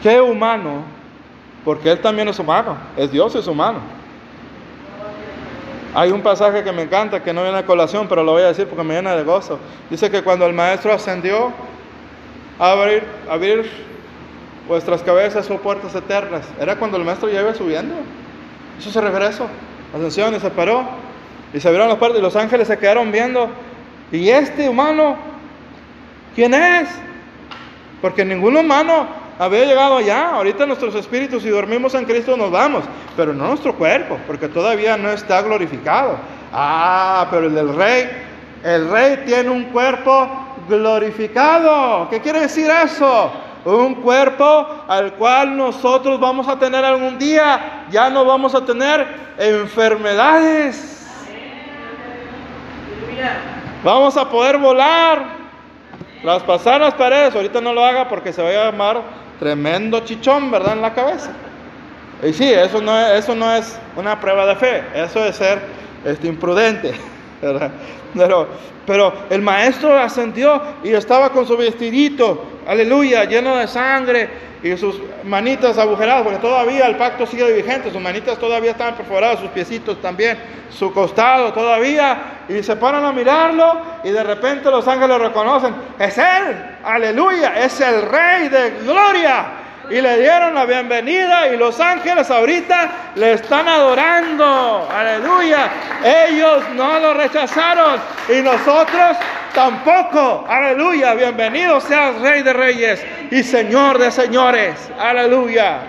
Qué 0.04 0.20
humano, 0.20 0.82
porque 1.64 1.90
Él 1.90 1.98
también 1.98 2.28
es 2.28 2.38
humano, 2.38 2.76
es 2.94 3.10
Dios, 3.10 3.34
es 3.36 3.46
humano. 3.46 3.78
Hay 5.94 6.10
un 6.10 6.20
pasaje 6.20 6.62
que 6.62 6.72
me 6.72 6.82
encanta, 6.82 7.22
que 7.22 7.32
no 7.32 7.42
viene 7.42 7.56
a 7.56 7.64
colación, 7.64 8.06
pero 8.06 8.22
lo 8.22 8.32
voy 8.32 8.42
a 8.42 8.48
decir 8.48 8.66
porque 8.66 8.84
me 8.84 8.92
llena 8.92 9.16
de 9.16 9.24
gozo. 9.24 9.58
Dice 9.88 10.10
que 10.10 10.22
cuando 10.22 10.44
el 10.44 10.52
maestro 10.52 10.92
ascendió, 10.92 11.54
abrir, 12.58 13.02
abrir 13.30 13.70
vuestras 14.68 15.02
cabezas 15.02 15.50
o 15.50 15.56
puertas 15.56 15.94
eternas. 15.94 16.46
Era 16.60 16.76
cuando 16.76 16.98
el 16.98 17.04
maestro 17.06 17.30
ya 17.30 17.40
iba 17.40 17.54
subiendo. 17.54 17.94
Eso 18.78 18.90
se 18.90 19.00
refiere 19.00 19.24
a. 19.24 19.96
Ascensión 19.96 20.34
y 20.34 20.40
se 20.40 20.50
paró. 20.50 20.84
Y 21.54 21.60
se 21.60 21.68
abrieron 21.68 21.88
las 21.88 21.96
puertas 21.96 22.18
y 22.18 22.22
los 22.22 22.36
ángeles 22.36 22.68
se 22.68 22.76
quedaron 22.76 23.10
viendo. 23.10 23.48
¿Y 24.12 24.28
este 24.28 24.68
humano? 24.68 25.16
¿Quién 26.34 26.52
es? 26.52 26.90
Porque 28.02 28.22
ningún 28.22 28.54
humano 28.54 29.23
había 29.38 29.64
llegado 29.64 29.98
allá. 29.98 30.30
Ahorita 30.30 30.66
nuestros 30.66 30.94
espíritus, 30.94 31.42
si 31.42 31.48
dormimos 31.48 31.94
en 31.94 32.04
Cristo, 32.04 32.36
nos 32.36 32.50
vamos. 32.50 32.84
Pero 33.16 33.32
no 33.32 33.48
nuestro 33.48 33.74
cuerpo, 33.74 34.18
porque 34.26 34.48
todavía 34.48 34.96
no 34.96 35.10
está 35.10 35.42
glorificado. 35.42 36.16
Ah, 36.52 37.26
pero 37.30 37.46
el 37.46 37.54
del 37.54 37.74
rey, 37.74 38.10
el 38.62 38.90
rey 38.90 39.22
tiene 39.26 39.50
un 39.50 39.64
cuerpo 39.64 40.28
glorificado. 40.68 42.08
¿Qué 42.08 42.20
quiere 42.20 42.40
decir 42.40 42.70
eso? 42.70 43.32
un 43.64 43.94
cuerpo 43.94 44.84
al 44.88 45.14
cual 45.14 45.56
nosotros 45.56 46.20
vamos 46.20 46.46
a 46.48 46.58
tener 46.58 46.84
algún 46.84 47.18
día, 47.18 47.86
ya 47.90 48.10
no 48.10 48.24
vamos 48.24 48.54
a 48.54 48.64
tener 48.64 49.06
enfermedades. 49.38 51.08
Vamos 53.82 54.16
a 54.16 54.28
poder 54.28 54.58
volar. 54.58 55.44
Las 56.22 56.42
pasadas 56.42 56.94
paredes, 56.94 57.34
ahorita 57.34 57.60
no 57.60 57.72
lo 57.72 57.84
haga 57.84 58.08
porque 58.08 58.32
se 58.32 58.42
va 58.42 58.48
a 58.48 58.70
llamar 58.70 59.02
tremendo 59.38 60.00
chichón, 60.00 60.50
¿verdad? 60.50 60.74
En 60.74 60.82
la 60.82 60.94
cabeza. 60.94 61.30
Y 62.22 62.32
sí, 62.32 62.50
eso 62.50 62.80
no 62.80 62.98
es, 62.98 63.24
eso 63.24 63.34
no 63.34 63.52
es 63.54 63.78
una 63.96 64.18
prueba 64.20 64.46
de 64.46 64.56
fe, 64.56 64.82
eso 64.94 65.24
es 65.24 65.36
ser 65.36 65.60
este, 66.04 66.28
imprudente. 66.28 66.94
Pero, 68.14 68.46
pero 68.86 69.12
el 69.28 69.42
maestro 69.42 69.98
ascendió 69.98 70.62
y 70.84 70.90
estaba 70.90 71.30
con 71.30 71.48
su 71.48 71.56
vestidito, 71.56 72.44
aleluya, 72.66 73.24
lleno 73.24 73.56
de 73.56 73.66
sangre 73.66 74.28
y 74.62 74.76
sus 74.76 75.00
manitas 75.24 75.76
agujeradas, 75.78 76.22
porque 76.22 76.38
todavía 76.38 76.86
el 76.86 76.96
pacto 76.96 77.26
sigue 77.26 77.52
vigente, 77.52 77.90
sus 77.90 78.00
manitas 78.00 78.38
todavía 78.38 78.70
están 78.70 78.94
perforadas, 78.94 79.40
sus 79.40 79.50
piecitos 79.50 80.00
también, 80.00 80.38
su 80.70 80.92
costado 80.92 81.52
todavía, 81.52 82.44
y 82.48 82.62
se 82.62 82.76
ponen 82.76 83.04
a 83.04 83.12
mirarlo 83.12 83.80
y 84.04 84.10
de 84.10 84.22
repente 84.22 84.70
los 84.70 84.86
ángeles 84.86 85.18
reconocen, 85.18 85.74
es 85.98 86.16
Él, 86.18 86.56
aleluya, 86.82 87.62
es 87.64 87.80
el 87.80 88.02
Rey 88.02 88.48
de 88.48 88.70
Gloria 88.84 89.63
y 89.90 90.00
le 90.00 90.18
dieron 90.18 90.54
la 90.54 90.64
bienvenida 90.64 91.48
y 91.48 91.56
los 91.56 91.78
ángeles 91.78 92.30
ahorita 92.30 93.12
le 93.16 93.32
están 93.32 93.68
adorando. 93.68 94.88
Aleluya. 94.90 95.70
Ellos 96.28 96.64
no 96.74 96.98
lo 96.98 97.14
rechazaron 97.14 98.00
y 98.28 98.40
nosotros 98.40 99.16
tampoco. 99.54 100.46
Aleluya. 100.48 101.14
Bienvenido 101.14 101.80
seas 101.80 102.18
Rey 102.20 102.42
de 102.42 102.52
Reyes 102.52 103.04
y 103.30 103.42
Señor 103.42 103.98
de 103.98 104.10
Señores. 104.10 104.90
Aleluya. 104.98 105.80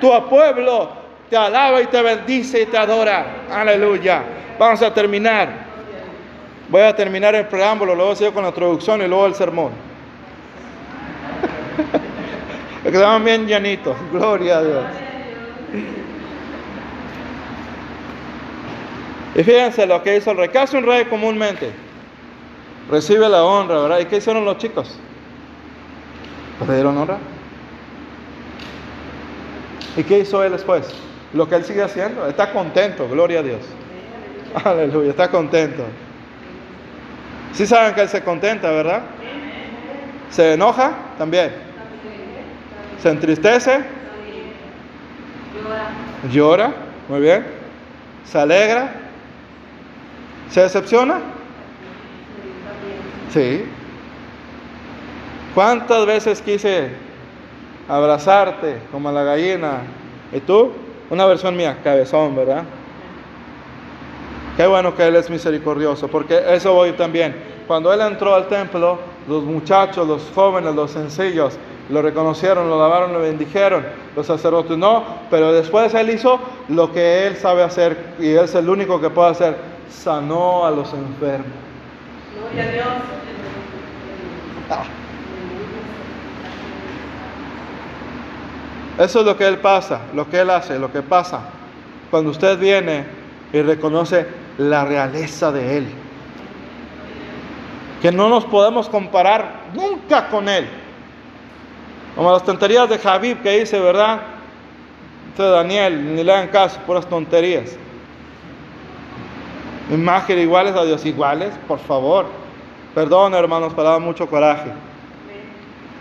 Tu 0.00 0.28
pueblo 0.28 0.92
te 1.28 1.36
alaba 1.36 1.82
y 1.82 1.86
te 1.86 2.00
bendice 2.00 2.62
y 2.62 2.66
te 2.66 2.78
adora. 2.78 3.26
Aleluya. 3.52 4.22
Vamos 4.58 4.80
a 4.82 4.92
terminar. 4.92 5.64
Voy 6.68 6.80
a 6.80 6.96
terminar 6.96 7.34
el 7.34 7.46
preámbulo, 7.46 7.94
luego 7.94 8.16
sigo 8.16 8.32
con 8.32 8.42
la 8.42 8.48
introducción 8.48 9.02
y 9.02 9.06
luego 9.06 9.26
el 9.26 9.34
sermón. 9.34 9.72
quedaban 12.90 13.24
bien 13.24 13.46
llanitos. 13.46 13.96
Gloria 14.12 14.58
a 14.58 14.62
Dios. 14.62 14.84
Y 19.34 19.42
fíjense 19.42 19.86
lo 19.86 20.02
que 20.02 20.16
hizo 20.16 20.30
el 20.30 20.36
rey. 20.36 20.48
¿Qué 20.48 20.76
un 20.76 20.84
rey 20.84 21.04
comúnmente? 21.06 21.72
Recibe 22.90 23.28
la 23.28 23.44
honra, 23.44 23.80
¿verdad? 23.80 23.98
¿Y 24.00 24.04
qué 24.04 24.18
hicieron 24.18 24.44
los 24.44 24.58
chicos? 24.58 24.98
Pues 26.58 26.70
le 26.70 26.76
dieron 26.76 26.96
honra. 26.96 27.18
¿Y 29.96 30.02
qué 30.02 30.20
hizo 30.20 30.42
él 30.44 30.52
después? 30.52 30.88
Lo 31.32 31.48
que 31.48 31.56
él 31.56 31.64
sigue 31.64 31.82
haciendo. 31.82 32.28
Está 32.28 32.52
contento, 32.52 33.08
gloria 33.08 33.40
a 33.40 33.42
Dios. 33.42 33.60
Aleluya, 34.64 35.10
está 35.10 35.30
contento. 35.30 35.84
Sí 37.52 37.66
saben 37.66 37.94
que 37.94 38.02
él 38.02 38.08
se 38.08 38.22
contenta, 38.22 38.70
¿verdad? 38.70 39.02
¿Se 40.30 40.54
enoja? 40.54 40.92
También. 41.18 41.52
¿Se 43.00 43.10
entristece? 43.10 43.84
Llora. 45.54 46.32
Llora, 46.32 46.74
muy 47.08 47.20
bien. 47.20 47.44
¿Se 48.24 48.38
alegra? 48.38 48.92
¿Se 50.50 50.62
decepciona? 50.62 51.20
Sí. 53.32 53.64
¿Cuántas 55.54 56.06
veces 56.06 56.40
quise 56.40 56.88
abrazarte 57.88 58.78
como 58.90 59.10
la 59.12 59.22
gallina? 59.22 59.82
¿Y 60.32 60.40
tú? 60.40 60.72
Una 61.10 61.26
versión 61.26 61.56
mía, 61.56 61.78
cabezón, 61.84 62.34
¿verdad? 62.34 62.64
Qué 64.56 64.66
bueno 64.66 64.94
que 64.94 65.06
Él 65.06 65.16
es 65.16 65.28
misericordioso, 65.28 66.08
porque 66.08 66.40
eso 66.48 66.72
voy 66.72 66.92
también. 66.92 67.34
Cuando 67.66 67.92
Él 67.92 68.00
entró 68.00 68.34
al 68.34 68.48
templo, 68.48 68.98
los 69.28 69.42
muchachos, 69.42 70.06
los 70.06 70.30
jóvenes, 70.34 70.74
los 70.74 70.92
sencillos, 70.92 71.58
lo 71.90 72.00
reconocieron, 72.00 72.68
lo 72.70 72.78
lavaron, 72.78 73.12
lo 73.12 73.20
bendijeron. 73.20 73.84
Los 74.16 74.26
sacerdotes 74.26 74.76
no, 74.78 75.04
pero 75.30 75.52
después 75.52 75.92
Él 75.94 76.10
hizo 76.10 76.40
lo 76.68 76.92
que 76.92 77.26
Él 77.26 77.36
sabe 77.36 77.62
hacer 77.62 78.14
y 78.18 78.30
es 78.30 78.54
el 78.54 78.68
único 78.68 79.00
que 79.00 79.10
puede 79.10 79.30
hacer. 79.30 79.56
Sanó 79.90 80.64
a 80.66 80.70
los 80.70 80.92
enfermos. 80.92 81.46
Gloria 82.40 82.62
a 82.62 82.72
Dios. 82.72 82.86
Ah. 84.70 84.84
Eso 88.98 89.20
es 89.20 89.26
lo 89.26 89.36
que 89.36 89.46
Él 89.46 89.58
pasa, 89.58 90.00
lo 90.14 90.30
que 90.30 90.40
Él 90.40 90.50
hace, 90.50 90.78
lo 90.78 90.90
que 90.90 91.02
pasa. 91.02 91.40
Cuando 92.10 92.30
usted 92.30 92.58
viene 92.58 93.04
y 93.52 93.60
reconoce 93.60 94.26
la 94.56 94.84
realeza 94.84 95.52
de 95.52 95.78
Él. 95.78 95.86
Que 98.00 98.12
no 98.12 98.28
nos 98.28 98.44
podemos 98.44 98.88
comparar 98.88 99.64
nunca 99.74 100.28
con 100.28 100.48
Él. 100.48 100.68
Como 102.14 102.32
las 102.32 102.44
tonterías 102.44 102.88
de 102.88 102.98
Javib 102.98 103.42
que 103.42 103.58
dice, 103.58 103.78
¿verdad? 103.80 104.20
Entonces 105.30 105.54
Daniel, 105.54 106.14
ni 106.14 106.22
le 106.22 106.32
hagan 106.32 106.48
caso, 106.48 106.78
puras 106.86 107.08
tonterías. 107.08 107.76
Imagen 109.90 110.38
iguales 110.38 110.74
a 110.76 110.84
Dios, 110.84 111.04
iguales, 111.04 111.52
por 111.66 111.78
favor. 111.80 112.26
Perdón, 112.94 113.34
hermanos, 113.34 113.74
para 113.74 113.90
dar 113.90 114.00
mucho 114.00 114.28
coraje. 114.28 114.70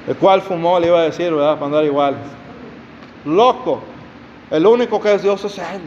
El 0.07 0.15
cual 0.17 0.41
fumó, 0.41 0.79
le 0.79 0.87
iba 0.87 0.99
a 0.99 1.03
decir, 1.03 1.33
¿verdad? 1.33 1.55
Para 1.55 1.65
andar 1.65 1.85
iguales. 1.85 2.19
Loco. 3.25 3.81
El 4.51 4.67
único 4.67 5.01
que 5.01 5.15
es 5.15 5.23
Dios 5.23 5.43
es 5.43 5.57
Él. 5.57 5.81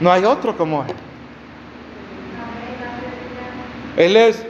No 0.00 0.12
hay 0.12 0.24
otro 0.24 0.56
como 0.56 0.84
Él. 0.84 0.94
Él 3.96 4.16
es 4.16 4.46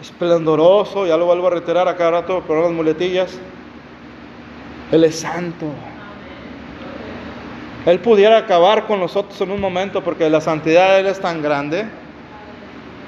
esplendoroso, 0.00 1.06
ya 1.06 1.16
lo 1.16 1.26
vuelvo 1.26 1.48
a 1.48 1.50
reiterar 1.50 1.88
a 1.88 1.96
cada 1.96 2.10
rato 2.10 2.42
con 2.46 2.62
las 2.62 2.70
muletillas. 2.70 3.38
Él 4.92 5.04
es 5.04 5.20
santo. 5.20 5.66
Él 7.86 8.00
pudiera 8.00 8.38
acabar 8.38 8.86
con 8.86 9.00
nosotros 9.00 9.40
en 9.40 9.50
un 9.50 9.60
momento 9.60 10.02
porque 10.02 10.28
la 10.28 10.40
santidad 10.40 10.94
de 10.94 11.00
Él 11.00 11.06
es 11.06 11.20
tan 11.20 11.42
grande, 11.42 11.86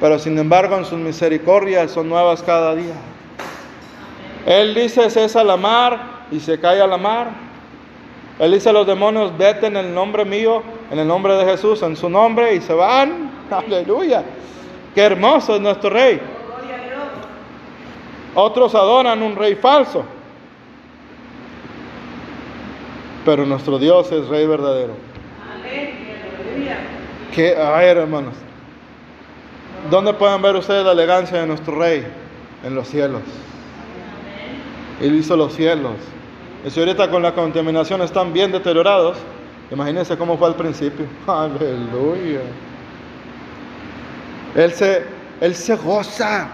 pero 0.01 0.19
sin 0.19 0.39
embargo 0.39 0.77
en 0.77 0.85
sus 0.85 0.99
misericordias 0.99 1.91
son 1.91 2.09
nuevas 2.09 2.43
cada 2.43 2.75
día. 2.75 2.95
Él 4.47 4.75
dice, 4.75 5.11
cesa 5.11 5.45
la 5.45 5.57
mar 5.57 6.27
y 6.31 6.41
se 6.41 6.59
cae 6.59 6.81
a 6.81 6.87
la 6.87 6.97
mar. 6.97 7.31
Él 8.39 8.53
dice 8.53 8.71
a 8.71 8.73
los 8.73 8.87
demonios, 8.87 9.37
vete 9.37 9.67
en 9.67 9.77
el 9.77 9.93
nombre 9.93 10.25
mío, 10.25 10.63
en 10.91 10.99
el 10.99 11.07
nombre 11.07 11.35
de 11.35 11.45
Jesús, 11.45 11.83
en 11.83 11.95
su 11.95 12.09
nombre, 12.09 12.55
y 12.55 12.61
se 12.63 12.73
van. 12.73 13.31
Aleluya. 13.51 14.25
Qué 14.95 15.03
hermoso 15.03 15.57
es 15.57 15.61
nuestro 15.61 15.91
rey. 15.91 16.19
Otros 18.35 18.75
adoran 18.75 19.23
un 19.23 19.37
rey 19.37 19.55
falso. 19.55 20.05
Pero 23.25 23.45
nuestro 23.45 23.79
Dios 23.79 24.11
es 24.13 24.29
rey 24.29 24.47
verdadero. 24.47 24.95
Que, 27.35 27.57
ay, 27.57 27.87
hermanos. 27.87 28.35
¿Dónde 29.91 30.13
pueden 30.15 30.43
ver 30.43 30.57
ustedes 30.57 30.85
la 30.85 30.93
elegancia 30.93 31.41
de 31.41 31.47
nuestro 31.47 31.79
rey? 31.79 32.07
En 32.65 32.75
los 32.75 32.89
cielos. 32.89 33.23
Él 35.01 35.15
hizo 35.15 35.37
los 35.37 35.55
cielos. 35.55 35.95
Y 36.67 36.71
si 36.71 36.81
ahorita 36.81 37.11
con 37.11 37.23
la 37.23 37.33
contaminación 37.35 38.03
están 38.03 38.33
bien 38.33 38.53
deteriorados, 38.53 39.17
imagínense 39.71 40.17
cómo 40.19 40.37
fue 40.37 40.49
al 40.49 40.57
principio. 40.57 41.07
Aleluya. 41.27 42.41
Él 44.55 44.73
se, 44.73 45.05
él 45.41 45.55
se 45.55 45.77
goza. 45.77 46.51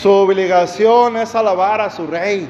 Su 0.00 0.10
obligación 0.10 1.16
es 1.16 1.34
alabar 1.34 1.80
a 1.80 1.90
su 1.90 2.06
rey. 2.06 2.48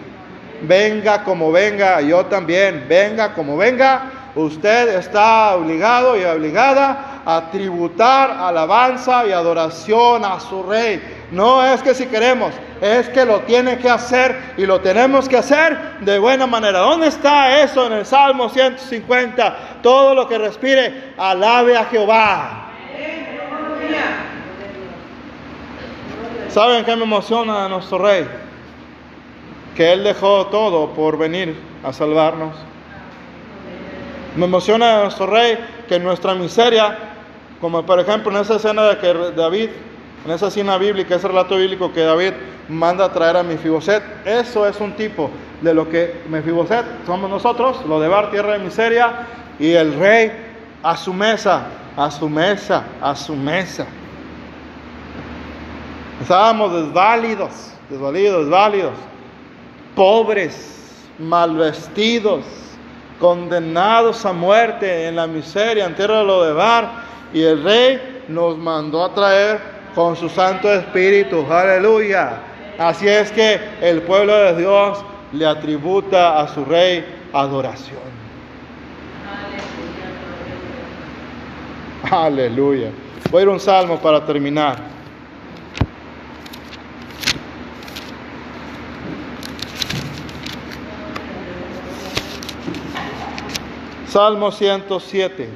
Venga 0.62 1.22
como 1.24 1.52
venga, 1.52 2.00
yo 2.00 2.24
también. 2.26 2.86
Venga 2.88 3.34
como 3.34 3.56
venga, 3.56 4.10
usted 4.34 4.96
está 4.96 5.54
obligado 5.54 6.16
y 6.16 6.24
obligada 6.24 7.22
a 7.24 7.50
tributar 7.50 8.30
alabanza 8.30 9.26
y 9.26 9.32
adoración 9.32 10.24
a 10.24 10.40
su 10.40 10.62
rey. 10.62 11.00
No 11.30 11.64
es 11.64 11.82
que 11.82 11.94
si 11.94 12.06
queremos, 12.06 12.52
es 12.80 13.08
que 13.10 13.24
lo 13.24 13.40
tiene 13.40 13.78
que 13.78 13.88
hacer 13.90 14.54
y 14.56 14.66
lo 14.66 14.80
tenemos 14.80 15.28
que 15.28 15.36
hacer 15.36 15.98
de 16.00 16.18
buena 16.18 16.46
manera. 16.46 16.80
¿Dónde 16.80 17.08
está 17.08 17.62
eso 17.62 17.86
en 17.86 17.92
el 17.94 18.06
Salmo 18.06 18.48
150? 18.48 19.80
Todo 19.82 20.14
lo 20.14 20.28
que 20.28 20.38
respire, 20.38 21.12
alabe 21.16 21.76
a 21.76 21.84
Jehová. 21.84 22.70
¿Saben 26.54 26.84
qué 26.84 26.94
me 26.94 27.02
emociona 27.02 27.64
a 27.64 27.68
nuestro 27.68 27.98
rey? 27.98 28.28
Que 29.74 29.92
Él 29.92 30.04
dejó 30.04 30.46
todo 30.46 30.90
por 30.90 31.18
venir 31.18 31.56
a 31.82 31.92
salvarnos. 31.92 32.54
Me 34.36 34.44
emociona 34.44 34.98
a 34.98 35.02
nuestro 35.02 35.26
rey 35.26 35.58
que 35.88 35.98
nuestra 35.98 36.32
miseria, 36.36 36.96
como 37.60 37.84
por 37.84 37.98
ejemplo 37.98 38.30
en 38.30 38.36
esa 38.36 38.54
escena 38.54 38.84
de 38.84 38.98
que 38.98 39.32
David 39.34 39.70
en 40.24 40.30
esa 40.30 40.46
escena 40.46 40.78
bíblica, 40.78 41.16
ese 41.16 41.26
relato 41.26 41.56
bíblico 41.56 41.92
que 41.92 42.02
David 42.02 42.34
manda 42.68 43.06
a 43.06 43.12
traer 43.12 43.36
a 43.36 43.42
Mefiboset, 43.42 44.04
eso 44.24 44.64
es 44.64 44.78
un 44.78 44.92
tipo 44.92 45.30
de 45.60 45.74
lo 45.74 45.90
que 45.90 46.22
Mefiboset 46.28 46.86
somos 47.04 47.28
nosotros, 47.28 47.84
lo 47.88 47.98
de 47.98 48.06
Bar, 48.06 48.30
tierra 48.30 48.52
de 48.52 48.60
miseria, 48.60 49.26
y 49.58 49.72
el 49.72 49.92
rey 49.94 50.30
a 50.84 50.96
su 50.96 51.12
mesa, 51.12 51.64
a 51.96 52.12
su 52.12 52.28
mesa, 52.28 52.84
a 53.02 53.16
su 53.16 53.34
mesa. 53.34 53.86
Estábamos 56.24 56.72
desválidos, 56.72 57.50
desvalidos, 57.90 58.46
desválidos, 58.46 58.94
pobres, 59.94 61.06
mal 61.18 61.54
vestidos, 61.54 62.46
condenados 63.20 64.24
a 64.24 64.32
muerte 64.32 65.06
en 65.06 65.16
la 65.16 65.26
miseria, 65.26 65.84
en 65.84 65.94
tierra 65.94 66.24
de 66.24 66.52
Bar, 66.54 66.92
y 67.34 67.42
el 67.42 67.62
rey 67.62 68.22
nos 68.28 68.56
mandó 68.56 69.04
a 69.04 69.12
traer 69.12 69.60
con 69.94 70.16
su 70.16 70.30
Santo 70.30 70.72
Espíritu. 70.72 71.44
Aleluya. 71.52 72.40
Así 72.78 73.06
es 73.06 73.30
que 73.30 73.60
el 73.82 74.00
pueblo 74.00 74.34
de 74.34 74.56
Dios 74.56 75.04
le 75.30 75.44
atributa 75.44 76.40
a 76.40 76.48
su 76.48 76.64
rey 76.64 77.04
adoración. 77.34 78.00
Aleluya. 82.10 82.88
Voy 83.30 83.40
a 83.40 83.42
ir 83.42 83.48
un 83.50 83.60
salmo 83.60 83.98
para 83.98 84.24
terminar. 84.24 84.93
Salmo 94.14 94.52
107. 94.52 95.48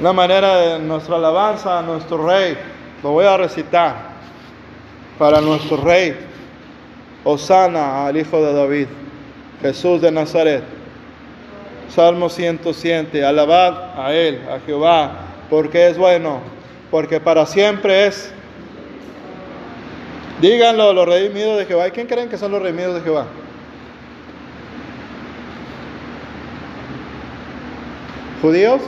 Una 0.00 0.12
manera 0.12 0.56
de 0.56 0.78
nuestra 0.80 1.14
alabanza 1.14 1.78
a 1.78 1.82
nuestro 1.82 2.26
rey. 2.26 2.58
Lo 3.04 3.12
voy 3.12 3.24
a 3.24 3.36
recitar 3.36 3.94
para 5.16 5.40
nuestro 5.40 5.76
rey. 5.76 6.16
Osana 7.22 8.08
al 8.08 8.16
Hijo 8.16 8.44
de 8.44 8.52
David, 8.52 8.86
Jesús 9.62 10.00
de 10.00 10.10
Nazaret. 10.10 10.64
Salmo 11.88 12.28
107. 12.28 13.24
Alabad 13.24 13.96
a 13.96 14.12
Él, 14.12 14.42
a 14.50 14.58
Jehová, 14.66 15.12
porque 15.48 15.86
es 15.86 15.96
bueno, 15.96 16.40
porque 16.90 17.20
para 17.20 17.46
siempre 17.46 18.08
es. 18.08 18.32
Díganlo, 20.40 20.92
los 20.92 21.06
redimidos 21.06 21.58
de 21.58 21.66
Jehová. 21.66 21.86
¿Y 21.86 21.90
quién 21.92 22.08
creen 22.08 22.28
que 22.28 22.36
son 22.36 22.50
los 22.50 22.60
redimidos 22.60 22.96
de 22.96 23.02
Jehová? 23.02 23.26
¿Judíos? 28.40 28.80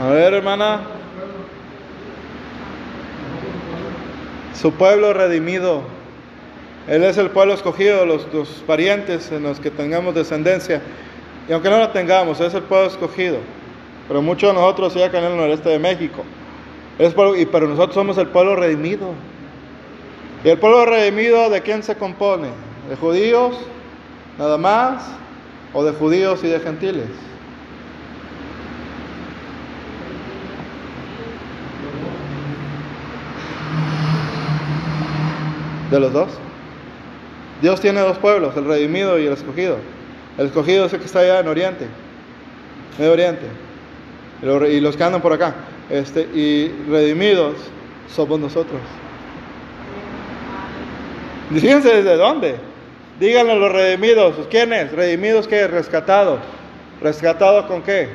A 0.00 0.08
ver, 0.08 0.32
hermana. 0.32 0.80
Su 4.54 4.72
pueblo 4.72 5.12
redimido. 5.12 5.82
Él 6.88 7.02
es 7.04 7.18
el 7.18 7.30
pueblo 7.30 7.52
escogido, 7.52 8.06
los, 8.06 8.24
parientes 8.66 9.30
en 9.30 9.42
los 9.42 9.60
que 9.60 9.70
tengamos 9.70 10.14
descendencia. 10.14 10.80
Y 11.48 11.52
aunque 11.52 11.68
no 11.68 11.78
la 11.78 11.92
tengamos, 11.92 12.40
es 12.40 12.54
el 12.54 12.62
pueblo 12.62 12.86
escogido. 12.86 13.38
Pero 14.08 14.22
muchos 14.22 14.50
de 14.50 14.54
nosotros 14.54 14.94
ya 14.94 15.06
acá 15.06 15.18
en 15.18 15.24
el 15.24 15.36
noreste 15.36 15.68
de 15.68 15.78
México. 15.78 16.24
Es 16.98 17.14
y, 17.36 17.44
pero 17.44 17.68
nosotros 17.68 17.94
somos 17.94 18.16
el 18.16 18.28
pueblo 18.28 18.56
redimido. 18.56 19.12
¿Y 20.44 20.48
el 20.48 20.58
pueblo 20.58 20.86
redimido 20.86 21.50
de 21.50 21.60
quién 21.60 21.82
se 21.82 21.96
compone? 21.96 22.48
¿De 22.88 22.96
judíos 22.96 23.58
nada 24.38 24.56
más? 24.56 25.16
o 25.76 25.84
de 25.84 25.92
judíos 25.92 26.42
y 26.42 26.48
de 26.48 26.58
gentiles? 26.58 27.04
¿De 35.90 36.00
los 36.00 36.14
dos? 36.14 36.30
Dios 37.60 37.78
tiene 37.82 38.00
dos 38.00 38.16
pueblos, 38.16 38.56
el 38.56 38.64
redimido 38.64 39.18
y 39.18 39.26
el 39.26 39.34
escogido. 39.34 39.76
El 40.38 40.46
escogido 40.46 40.86
es 40.86 40.94
el 40.94 41.00
que 41.00 41.04
está 41.04 41.18
allá 41.18 41.40
en 41.40 41.48
Oriente, 41.48 41.86
Medio 42.98 43.12
Oriente, 43.12 43.46
y 44.70 44.80
los 44.80 44.96
que 44.96 45.04
andan 45.04 45.20
por 45.20 45.34
acá. 45.34 45.54
Este, 45.90 46.22
y 46.22 46.68
redimidos 46.88 47.56
somos 48.08 48.40
nosotros. 48.40 48.80
Fíjense 51.52 51.96
desde 51.96 52.16
dónde. 52.16 52.56
Díganle 53.18 53.52
a 53.52 53.56
los 53.56 53.72
redimidos, 53.72 54.34
¿quiénes? 54.50 54.92
Redimidos 54.92 55.48
que 55.48 55.66
rescatados. 55.66 56.40
¿Rescatados 57.00 57.66
con 57.66 57.82
qué? 57.82 58.08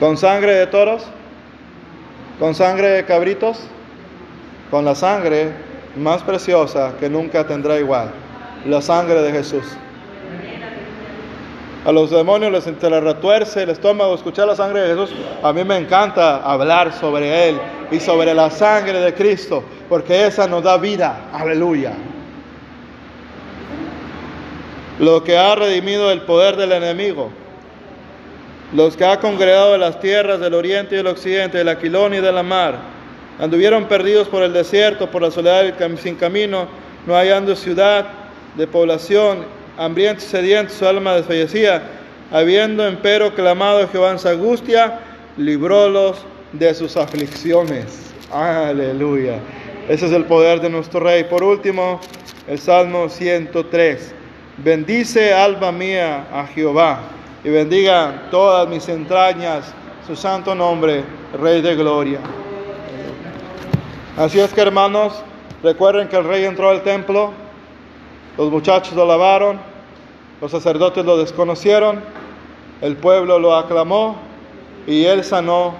¿Con 0.00 0.16
sangre 0.16 0.54
de 0.54 0.66
toros? 0.66 1.04
¿Con 2.38 2.54
sangre 2.54 2.88
de 2.88 3.04
cabritos? 3.04 3.60
Con 4.70 4.84
la 4.84 4.94
sangre 4.94 5.52
más 5.96 6.22
preciosa 6.22 6.94
que 6.98 7.08
nunca 7.08 7.46
tendrá 7.46 7.78
igual, 7.78 8.10
la 8.64 8.80
sangre 8.80 9.20
de 9.22 9.30
Jesús. 9.30 9.64
A 11.84 11.90
los 11.90 12.10
demonios 12.10 12.52
les 12.52 12.64
retuerce 12.64 13.64
el 13.64 13.70
estómago 13.70 14.14
escuchar 14.14 14.46
la 14.46 14.54
sangre 14.54 14.82
de 14.82 14.88
Jesús. 14.94 15.14
A 15.42 15.52
mí 15.52 15.64
me 15.64 15.76
encanta 15.76 16.36
hablar 16.36 16.92
sobre 16.92 17.48
Él 17.48 17.60
y 17.90 17.98
sobre 17.98 18.32
la 18.34 18.50
sangre 18.50 19.00
de 19.00 19.12
Cristo, 19.12 19.64
porque 19.88 20.26
esa 20.26 20.46
nos 20.46 20.62
da 20.62 20.78
vida. 20.78 21.28
Aleluya. 21.32 21.92
Lo 25.02 25.24
que 25.24 25.36
ha 25.36 25.56
redimido 25.56 26.12
el 26.12 26.20
poder 26.20 26.54
del 26.54 26.70
enemigo. 26.70 27.28
Los 28.72 28.96
que 28.96 29.04
ha 29.04 29.18
congregado 29.18 29.72
de 29.72 29.78
las 29.78 29.98
tierras 29.98 30.38
del 30.38 30.54
oriente 30.54 30.94
y 30.94 30.98
del 30.98 31.08
occidente, 31.08 31.58
de 31.58 31.64
la 31.64 31.72
Aquilón 31.72 32.14
y 32.14 32.20
de 32.20 32.30
la 32.30 32.44
mar, 32.44 32.78
anduvieron 33.40 33.86
perdidos 33.86 34.28
por 34.28 34.44
el 34.44 34.52
desierto, 34.52 35.10
por 35.10 35.22
la 35.22 35.32
soledad 35.32 35.74
sin 36.00 36.14
camino, 36.14 36.68
no 37.04 37.16
hallando 37.16 37.56
ciudad 37.56 38.06
de 38.54 38.64
población 38.68 39.44
hambriento 39.76 40.22
y 40.22 40.28
sediento, 40.28 40.72
su 40.72 40.86
alma 40.86 41.16
desfallecía. 41.16 41.82
Habiendo 42.30 42.86
empero 42.86 43.34
clamado 43.34 43.82
a 43.82 43.88
Jehová 43.88 44.12
en 44.12 44.20
su 44.20 44.28
angustia, 44.28 45.00
librólos 45.36 46.24
de 46.52 46.72
sus 46.74 46.96
aflicciones. 46.96 48.14
Aleluya. 48.30 49.40
Ese 49.88 50.06
es 50.06 50.12
el 50.12 50.26
poder 50.26 50.60
de 50.60 50.70
nuestro 50.70 51.00
Rey. 51.00 51.24
Por 51.24 51.42
último, 51.42 52.00
el 52.46 52.60
Salmo 52.60 53.08
103. 53.08 54.21
Bendice 54.64 55.34
alma 55.34 55.72
mía 55.72 56.28
a 56.32 56.46
Jehová 56.46 57.00
y 57.42 57.50
bendiga 57.50 58.28
todas 58.30 58.68
mis 58.68 58.88
entrañas 58.88 59.74
su 60.06 60.14
santo 60.14 60.54
nombre, 60.54 61.02
Rey 61.40 61.60
de 61.60 61.74
gloria. 61.74 62.20
Así 64.16 64.38
es 64.38 64.52
que 64.52 64.60
hermanos, 64.60 65.20
recuerden 65.64 66.06
que 66.06 66.16
el 66.16 66.22
rey 66.24 66.44
entró 66.44 66.70
al 66.70 66.82
templo, 66.82 67.32
los 68.38 68.52
muchachos 68.52 68.94
lo 68.94 69.04
lavaron, 69.04 69.58
los 70.40 70.52
sacerdotes 70.52 71.04
lo 71.04 71.18
desconocieron, 71.18 72.00
el 72.82 72.94
pueblo 72.94 73.40
lo 73.40 73.56
aclamó 73.56 74.14
y 74.86 75.06
él 75.06 75.24
sanó 75.24 75.74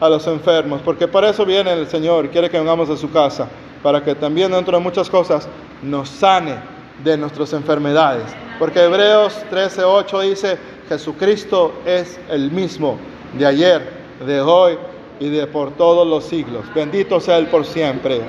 a 0.00 0.08
los 0.08 0.26
enfermos, 0.26 0.80
porque 0.82 1.06
para 1.06 1.28
eso 1.28 1.44
viene 1.44 1.72
el 1.72 1.86
Señor, 1.86 2.30
quiere 2.30 2.48
que 2.48 2.58
vengamos 2.58 2.88
a 2.88 2.96
su 2.96 3.10
casa, 3.10 3.46
para 3.82 4.02
que 4.02 4.14
también 4.14 4.52
dentro 4.52 4.78
de 4.78 4.82
muchas 4.82 5.10
cosas 5.10 5.46
nos 5.82 6.08
sane 6.08 6.72
de 7.04 7.16
nuestras 7.16 7.52
enfermedades. 7.52 8.24
Porque 8.58 8.84
Hebreos 8.84 9.34
13:8 9.50 10.20
dice, 10.28 10.58
Jesucristo 10.88 11.72
es 11.84 12.18
el 12.28 12.50
mismo 12.50 12.96
de 13.38 13.46
ayer, 13.46 13.82
de 14.26 14.40
hoy 14.40 14.78
y 15.20 15.28
de 15.28 15.46
por 15.46 15.72
todos 15.72 16.06
los 16.06 16.24
siglos. 16.24 16.64
Bendito 16.74 17.20
sea 17.20 17.38
Él 17.38 17.46
por 17.46 17.64
siempre. 17.64 18.22